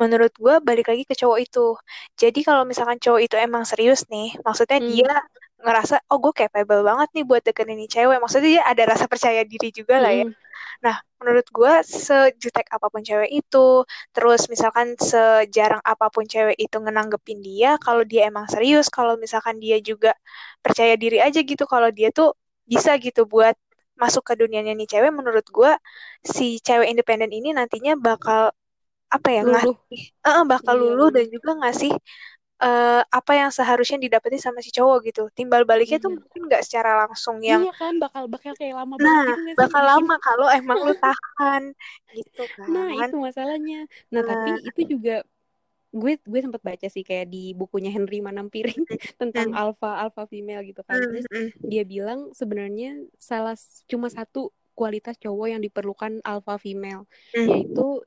menurut 0.00 0.32
gue 0.44 0.54
balik 0.68 0.86
lagi 0.90 1.02
ke 1.10 1.14
cowok 1.20 1.38
itu. 1.44 1.60
Jadi 2.20 2.38
kalau 2.48 2.62
misalkan 2.70 2.98
cowok 3.04 3.20
itu 3.26 3.36
emang 3.46 3.64
serius 3.70 4.00
nih, 4.12 4.26
maksudnya 4.46 4.78
Hmm. 4.78 4.88
dia 4.90 5.08
ngerasa, 5.64 5.94
oh 6.12 6.18
gue 6.24 6.32
capable 6.40 6.80
banget 6.88 7.08
nih 7.16 7.24
buat 7.28 7.42
deketin 7.46 7.74
ini 7.76 7.86
cewek. 7.94 8.16
Maksudnya 8.22 8.48
dia 8.54 8.62
ada 8.72 8.82
rasa 8.92 9.04
percaya 9.12 9.40
diri 9.48 9.68
juga 9.78 9.96
lah 10.02 10.12
ya. 10.20 10.24
Mm-mm. 10.24 10.34
Nah, 10.84 10.96
menurut 11.20 11.46
gue 11.56 11.72
sejutek 11.86 12.66
apa 12.74 12.86
pun 12.92 13.02
cewek 13.08 13.30
itu, 13.32 13.58
terus 14.14 14.40
misalkan 14.52 14.94
sejarang 15.00 15.82
apa 15.84 16.06
pun 16.14 16.24
cewek 16.28 16.56
itu 16.60 16.76
ngenanggepin 16.82 17.38
dia, 17.44 17.68
kalau 17.84 18.02
dia 18.06 18.28
emang 18.30 18.46
serius, 18.52 18.86
kalau 18.92 19.14
misalkan 19.20 19.56
dia 19.64 19.76
juga 19.82 20.12
percaya 20.64 20.94
diri 21.02 21.18
aja 21.22 21.40
gitu, 21.42 21.64
kalau 21.68 21.88
dia 21.92 22.08
tuh 22.14 22.34
bisa 22.64 22.96
gitu 23.00 23.28
buat 23.28 23.54
masuk 24.02 24.22
ke 24.28 24.34
dunianya 24.40 24.72
nih 24.78 24.86
cewek, 24.92 25.12
menurut 25.18 25.46
gue 25.56 25.70
si 26.36 26.44
cewek 26.66 26.88
independen 26.92 27.30
ini 27.38 27.48
nantinya 27.58 27.92
bakal 28.08 28.42
apa 29.14 29.28
ya 29.36 29.42
ngasih, 29.50 30.00
eh, 30.28 30.42
bakal 30.52 30.74
Iya, 30.74 30.82
luluh 30.82 31.08
dan 31.16 31.26
juga 31.34 31.50
ngasih 31.60 31.92
eh, 32.64 33.00
apa 33.18 33.32
yang 33.40 33.50
seharusnya 33.58 33.98
didapetin 34.04 34.42
sama 34.46 34.60
si 34.66 34.70
cowok 34.78 34.98
gitu. 35.08 35.22
Timbal 35.38 35.62
baliknya 35.70 35.98
tuh 36.04 36.10
Iya. 36.10 36.18
mungkin 36.18 36.40
nggak 36.48 36.62
secara 36.66 36.90
langsung 37.06 37.38
yang 37.44 37.62
Iya 37.62 37.68
kan 37.80 37.92
bakal 38.02 38.22
bakal 38.32 38.52
kayak 38.58 38.76
lama 38.80 38.96
banget 39.02 39.20
Nah, 39.22 39.24
gitu 39.28 39.38
nggak 39.44 39.58
sih 39.62 39.70
bakal 39.70 39.82
bikin? 39.82 40.06
lama 40.06 40.14
kalau 40.26 40.46
emang 40.58 40.78
lu 40.86 40.94
tahan 41.02 41.62
gitu 42.16 42.40
kan. 42.56 42.70
Nah 42.74 42.88
itu 43.00 43.14
masalahnya. 43.26 43.74
Nah 44.12 44.22
tapi 44.30 44.48
Nah. 44.48 44.58
itu 44.68 44.80
juga 44.92 45.10
gue 45.94 46.18
gue 46.18 46.40
sempat 46.42 46.58
baca 46.66 46.86
sih 46.90 47.06
kayak 47.06 47.30
di 47.30 47.54
bukunya 47.54 47.94
Henry 47.94 48.18
Manampiring 48.18 48.82
tentang 49.22 49.54
Hmm. 49.54 49.62
alpha 49.70 50.02
alpha 50.02 50.26
female 50.26 50.66
gitu 50.66 50.82
kan. 50.82 50.98
Hmm, 50.98 51.06
Terus 51.14 51.26
hmm, 51.30 51.48
dia 51.62 51.82
bilang 51.86 52.34
sebenarnya 52.34 52.98
salah 53.14 53.54
cuma 53.86 54.10
satu 54.10 54.50
kualitas 54.74 55.14
cowok 55.22 55.54
yang 55.54 55.62
diperlukan 55.62 56.18
alpha 56.26 56.58
female 56.58 57.06
hmm. 57.30 57.46
yaitu 57.46 58.02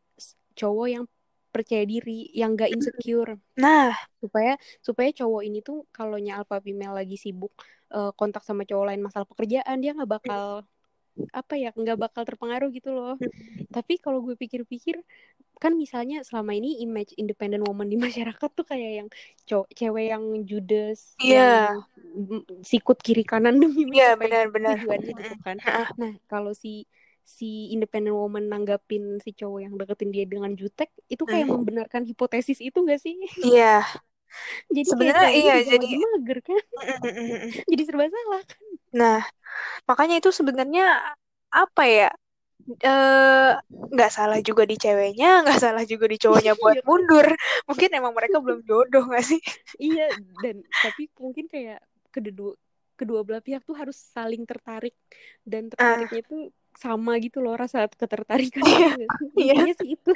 cowok 0.60 0.88
yang 0.92 1.06
percaya 1.48 1.88
diri 1.88 2.28
yang 2.36 2.54
gak 2.60 2.70
insecure. 2.70 3.40
Nah, 3.56 3.96
supaya 4.20 4.60
supaya 4.84 5.10
cowok 5.16 5.42
ini 5.48 5.64
tuh 5.64 5.88
kalau 5.96 6.20
alpha 6.20 6.60
female 6.60 6.94
lagi 6.94 7.16
sibuk 7.16 7.56
eh, 7.90 8.12
kontak 8.14 8.44
sama 8.44 8.68
cowok 8.68 8.86
lain 8.94 9.02
masalah 9.02 9.26
pekerjaan 9.26 9.80
dia 9.80 9.96
nggak 9.96 10.12
bakal 10.12 10.68
apa 11.34 11.54
ya 11.58 11.74
nggak 11.74 11.98
bakal 11.98 12.28
terpengaruh 12.28 12.70
gitu 12.70 12.94
loh. 12.94 13.16
Tapi 13.74 13.98
kalau 13.98 14.22
gue 14.22 14.38
pikir-pikir 14.38 15.02
kan 15.58 15.74
misalnya 15.76 16.22
selama 16.24 16.54
ini 16.54 16.82
image 16.86 17.14
independent 17.18 17.66
woman 17.66 17.90
di 17.90 17.98
masyarakat 18.06 18.50
tuh 18.54 18.66
kayak 18.66 18.92
yang 19.04 19.08
cowok 19.50 19.68
cewek 19.74 20.06
yang 20.14 20.24
judes 20.46 21.18
Iya. 21.18 21.38
yang 21.38 21.52
mm, 22.16 22.42
sikut 22.64 22.98
kiri 23.02 23.24
kanan 23.26 23.58
demi 23.64 23.86
Iya, 23.90 24.14
mencapai 24.16 24.22
benar-benar. 24.22 24.78
gitu 25.18 25.36
kan 25.44 25.58
nah 25.98 26.14
kalau 26.30 26.54
si 26.54 26.86
si 27.28 27.68
independent 27.76 28.16
woman 28.16 28.48
nanggapin 28.48 29.20
si 29.20 29.36
cowok 29.36 29.60
yang 29.68 29.74
deketin 29.76 30.16
dia 30.16 30.24
dengan 30.24 30.56
jutek 30.56 30.88
itu 31.12 31.28
kayak 31.28 31.52
Hmm. 31.52 31.60
membenarkan 31.60 32.08
hipotesis 32.08 32.64
itu 32.64 32.78
gak 32.88 33.04
sih 33.04 33.20
Iya. 33.44 33.84
jadi 34.76 34.82
kayak 34.84 34.88
Sebenarnya 34.88 35.28
iya, 35.36 35.56
jadi- 35.64 36.00
mager 36.16 36.40
kan 36.44 36.60
jadi 37.68 37.82
serba 37.84 38.06
salah 38.08 38.44
kan 38.48 38.64
Nah, 38.96 39.20
makanya 39.84 40.24
itu 40.24 40.32
sebenarnya 40.32 41.12
apa 41.52 41.84
ya? 41.86 42.10
Eh, 42.68 43.52
nggak 43.96 44.12
salah 44.12 44.40
juga 44.44 44.68
di 44.68 44.76
ceweknya, 44.76 45.40
nggak 45.48 45.60
salah 45.64 45.84
juga 45.88 46.06
di 46.12 46.20
cowoknya 46.20 46.52
buat 46.60 46.76
Iya. 46.76 46.84
mundur. 46.84 47.28
Mungkin 47.64 47.90
emang 47.96 48.12
mereka 48.12 48.44
belum 48.44 48.60
jodoh 48.68 49.08
nggak 49.08 49.24
sih? 49.24 49.40
iya 49.80 50.04
dan 50.42 50.56
tapi 50.84 51.02
mungkin 51.24 51.46
kayak 51.54 51.80
kedua 52.14 52.52
kedua 53.00 53.20
belah 53.28 53.44
pihak 53.46 53.62
tuh 53.70 53.76
harus 53.78 53.98
saling 54.16 54.42
tertarik 54.50 54.94
dan 55.46 55.70
tertariknya 55.72 56.22
tuh 56.26 56.42
sama 56.84 57.12
gitu 57.24 57.38
loh 57.46 57.54
rasa 57.58 57.86
ketertarikan 57.90 58.66
Iya, 58.68 58.90
gitu 59.10 59.34
iya. 59.38 59.54
intinya 59.54 59.72
sih 59.80 59.88
itu 59.98 60.12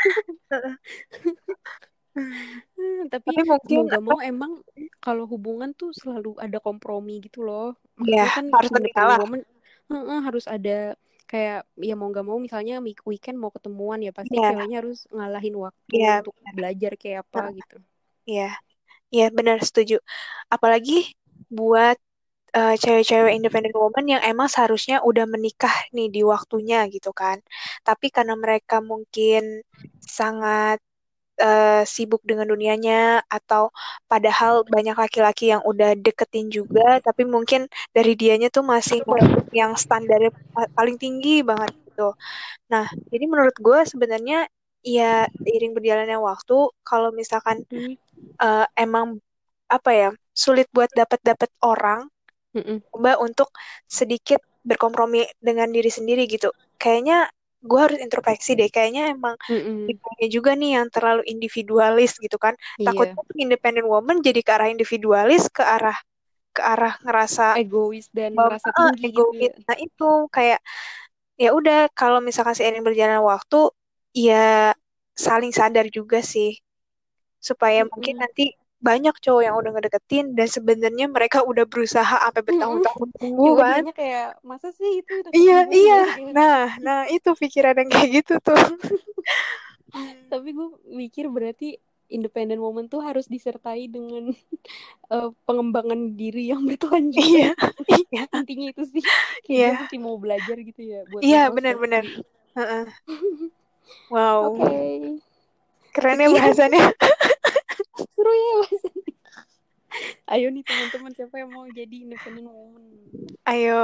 Hmm, 2.78 3.08
tapi, 3.14 3.32
Tapi 3.32 3.42
mungkin 3.48 3.78
mau 3.80 3.88
gak 3.88 4.04
mau 4.04 4.18
emang 4.20 4.52
kalau 5.00 5.24
hubungan 5.30 5.72
tuh 5.80 5.90
selalu 5.96 6.36
ada 6.42 6.58
kompromi 6.60 7.22
gitu 7.24 7.40
loh 7.48 7.78
Iya, 8.02 8.26
kan 8.36 8.46
harus 8.56 8.70
berkalah. 8.74 9.18
woman 9.20 9.42
heeh, 9.92 10.20
harus 10.28 10.46
ada 10.48 10.96
kayak 11.32 11.60
ya 11.80 11.94
mau 11.96 12.12
gak 12.12 12.26
mau 12.28 12.38
misalnya 12.46 12.84
week- 12.84 13.06
weekend 13.08 13.40
mau 13.40 13.52
ketemuan 13.56 14.00
ya 14.04 14.12
pasti 14.12 14.36
Iya. 14.36 14.52
ceweknya 14.52 14.78
harus 14.84 15.00
ngalahin 15.16 15.56
waktu 15.56 15.92
Iya, 15.96 16.14
untuk 16.20 16.36
belajar 16.58 16.92
kayak 17.00 17.20
apa 17.26 17.42
gitu 17.56 17.76
Iya, 18.28 18.50
iya 19.16 19.26
benar 19.34 19.58
setuju. 19.66 19.98
Apalagi 20.52 21.16
buat 21.50 21.98
eh, 22.52 22.76
cewek-cewek 22.84 23.32
independent 23.40 23.76
woman 23.80 24.06
yang 24.14 24.22
emang 24.28 24.52
seharusnya 24.52 25.00
udah 25.10 25.24
menikah 25.24 25.72
nih 25.96 26.12
di 26.12 26.22
waktunya 26.28 26.84
gitu 26.92 27.16
kan. 27.16 27.40
Tapi 27.88 28.12
karena 28.12 28.36
mereka 28.36 28.84
mungkin 28.84 29.64
sangat 30.04 30.84
eh, 31.42 31.84
sibuk 31.96 32.22
dengan 32.30 32.48
dunianya 32.52 33.26
atau 33.38 33.64
padahal 34.12 34.54
banyak 34.76 34.96
laki-laki 35.04 35.52
yang 35.54 35.62
udah 35.72 35.90
deketin 36.06 36.48
juga, 36.54 37.02
tapi 37.08 37.24
mungkin 37.36 37.68
dari 37.96 38.14
dianya 38.20 38.48
tuh 38.56 38.64
masih 38.74 39.00
yang 39.60 39.74
standarnya 39.84 40.32
pa- 40.54 40.72
paling 40.78 40.98
tinggi 41.02 41.42
banget 41.50 41.72
gitu. 41.88 42.14
Nah, 42.72 42.86
jadi 43.12 43.26
menurut 43.32 43.56
gue 43.60 43.80
sebenarnya 43.92 44.38
ya 44.86 45.28
seiring 45.44 45.74
berjalannya 45.78 46.20
waktu, 46.22 46.58
kalau 46.90 47.10
misalkan 47.16 47.58
Hmm, 47.72 47.96
eh, 48.42 48.66
emang 48.84 49.20
apa 49.72 49.92
ya 49.96 50.10
sulit 50.36 50.68
buat 50.76 50.90
dapat-dapat 50.94 51.50
orang 51.64 52.08
mm-mm. 52.56 52.82
coba 52.92 53.20
untuk 53.24 53.50
sedikit 53.88 54.40
berkompromi 54.68 55.26
dengan 55.42 55.70
diri 55.72 55.90
sendiri 55.92 56.24
gitu 56.30 56.52
kayaknya 56.82 57.28
gue 57.70 57.80
harus 57.86 58.00
introspeksi 58.06 58.52
deh 58.60 58.70
kayaknya 58.76 59.02
emang 59.16 59.36
Mm-mm. 59.50 59.82
tipenya 59.88 60.28
juga 60.36 60.52
nih 60.60 60.70
yang 60.78 60.88
terlalu 60.96 61.22
individualis 61.34 62.12
gitu 62.24 62.38
kan 62.46 62.54
Iya, 62.78 63.18
takutnya 63.18 63.42
independent 63.46 63.88
woman 63.94 64.18
jadi 64.28 64.40
ke 64.46 64.52
arah 64.56 64.70
individualis 64.76 65.44
ke 65.58 65.64
arah 65.76 65.98
ke 66.56 66.62
arah 66.74 66.94
ngerasa 67.06 67.44
egois 67.62 68.06
dan 68.18 68.34
bahwa, 68.36 68.52
merasa 68.52 68.70
"Ah, 68.80 68.92
tinggi 68.96 69.04
gitu 69.04 69.22
egois." 69.24 69.48
ya. 69.48 69.56
nah 69.68 69.78
itu 69.86 70.04
kayak 70.36 70.60
ya 71.44 71.50
udah 71.58 71.78
kalau 72.00 72.20
misalkan 72.28 72.56
seiring 72.58 72.84
berjalannya 72.88 73.24
waktu 73.34 73.58
ya 74.28 74.36
saling 75.28 75.52
sadar 75.60 75.86
juga 75.98 76.20
sih 76.34 76.50
supaya 77.50 77.82
mungkin 77.92 78.16
Mm-mm. 78.16 78.22
nanti 78.22 78.44
banyak 78.82 79.14
cowok 79.22 79.42
yang 79.46 79.56
udah 79.56 79.72
ngedeketin 79.78 80.34
dan 80.34 80.50
sebenarnya 80.50 81.06
mereka 81.06 81.46
udah 81.46 81.70
berusaha 81.70 82.18
sampai 82.18 82.42
bertahun-tahun 82.42 83.10
tunggu 83.16 83.46
Cuma 83.54 83.62
kan 83.62 83.82
dianya 83.86 83.94
kayak 83.94 84.28
masa 84.42 84.74
sih 84.74 85.06
itu 85.06 85.14
iya 85.38 85.70
iya 85.70 86.02
gitu. 86.18 86.34
nah 86.34 86.74
nah 86.82 87.00
itu 87.06 87.30
pikiran 87.38 87.78
yang 87.78 87.90
kayak 87.90 88.10
gitu 88.22 88.34
tuh 88.42 88.58
Tapi 90.32 90.56
gue 90.56 90.68
mikir 90.88 91.28
berarti 91.28 91.76
independent 92.08 92.60
woman 92.60 92.88
tuh 92.88 93.04
harus 93.04 93.28
disertai 93.28 93.88
dengan 93.88 94.32
eh, 95.16 95.30
pengembangan 95.44 96.16
diri 96.16 96.48
yang 96.50 96.64
berkelanjutan. 96.64 97.22
iya 97.28 97.52
iya 98.08 98.24
Intinya 98.40 98.68
itu 98.72 98.84
sih. 98.88 99.04
Iya. 99.48 99.84
mesti 99.84 99.98
mau 100.00 100.16
belajar 100.16 100.56
gitu 100.60 100.80
ya 100.80 101.04
buat 101.08 101.22
iya 101.22 101.52
benar-benar 101.52 102.08
Heeh. 102.56 102.84
wow 104.10 104.56
Oke. 104.56 105.20
keren 105.92 106.18
ya 106.18 106.28
Sekian. 106.28 106.36
bahasannya 106.40 106.84
Seru 108.22 108.34
ya 108.38 108.54
bahasannya. 108.62 109.14
Ayo 110.30 110.48
nih 110.54 110.62
teman-teman 110.62 111.12
siapa 111.18 111.42
yang 111.42 111.50
mau 111.50 111.66
jadi 111.74 112.06
independent 112.06 112.46
woman? 112.46 112.86
Ayo. 113.50 113.82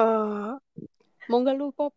Mau 1.26 1.41
nggak 1.41 1.58
lu 1.58 1.73
pop? 1.73 1.89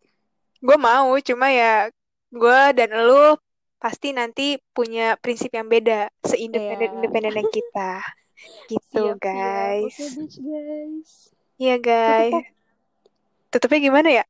Gue 0.64 0.76
mau, 0.80 1.12
cuma 1.20 1.52
ya 1.52 1.92
gue 2.32 2.60
dan 2.72 2.96
lu 2.96 3.36
pasti 3.76 4.16
nanti 4.16 4.56
punya 4.72 5.20
prinsip 5.20 5.52
yang 5.52 5.68
beda 5.68 6.08
seindependen-independennya 6.24 7.44
kita. 7.52 8.00
Gitu, 8.72 8.80
Siap, 8.96 9.20
siap. 9.20 9.20
guys. 9.20 9.92
Oke, 10.00 10.06
bitch, 10.16 10.36
guys. 10.40 11.10
Iya, 11.60 11.76
Tutup, 11.76 11.84
guys. 11.84 12.32
Pop. 12.32 12.44
Tutupnya 13.52 13.78
gimana 13.84 14.08
ya? 14.08 14.24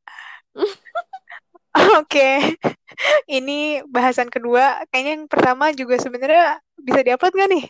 Oke. 2.02 2.58
Ini 3.30 3.86
bahasan 3.86 4.26
kedua. 4.26 4.82
Kayaknya 4.90 5.12
yang 5.14 5.26
pertama 5.30 5.70
juga 5.78 5.94
sebenarnya 6.02 6.58
bisa 6.74 7.06
diupload 7.06 7.38
nggak 7.38 7.50
nih? 7.54 7.64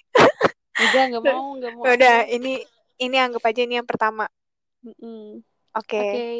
Enggak, 0.80 1.04
nggak 1.12 1.22
mau, 1.28 1.46
nggak 1.60 1.72
mau. 1.76 1.84
Udah, 1.84 2.16
ini 2.28 2.64
ini 3.00 3.16
anggap 3.16 3.44
aja 3.44 3.60
ini 3.64 3.74
yang 3.76 3.88
pertama. 3.88 4.24
Mm-mm. 4.80 5.44
Oke. 5.70 6.02
Oke, 6.02 6.30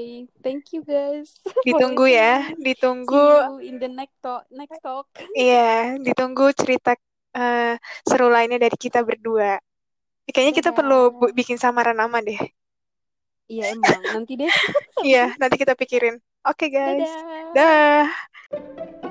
thank 0.43 0.75
you 0.75 0.83
guys. 0.83 1.39
Ditunggu 1.69 2.11
ya, 2.11 2.51
ditunggu. 2.59 3.15
See 3.15 3.63
you 3.63 3.75
in 3.75 3.77
the 3.79 3.87
next 3.87 4.19
talk. 4.19 4.43
Next 4.51 4.81
talk. 4.83 5.07
Iya, 5.39 6.01
ditunggu 6.03 6.51
cerita 6.57 6.99
eh, 7.37 7.79
seru 8.03 8.27
lainnya 8.27 8.59
dari 8.59 8.75
kita 8.75 9.05
berdua. 9.07 9.61
Kayaknya 10.31 10.55
kita 10.55 10.71
perlu 10.75 11.15
bu- 11.15 11.31
Dadah. 11.31 11.37
bikin 11.37 11.59
samaran 11.59 11.99
nama 11.99 12.19
deh. 12.23 12.39
Iya 13.51 13.75
emang, 13.75 14.03
nanti 14.03 14.39
deh. 14.39 14.47
Iya, 15.07 15.35
nanti 15.39 15.57
kita 15.59 15.75
pikirin. 15.75 16.23
Oke, 16.47 16.71
guys. 16.71 17.11
Dadah. 17.55 18.07
Dah. 18.11 19.10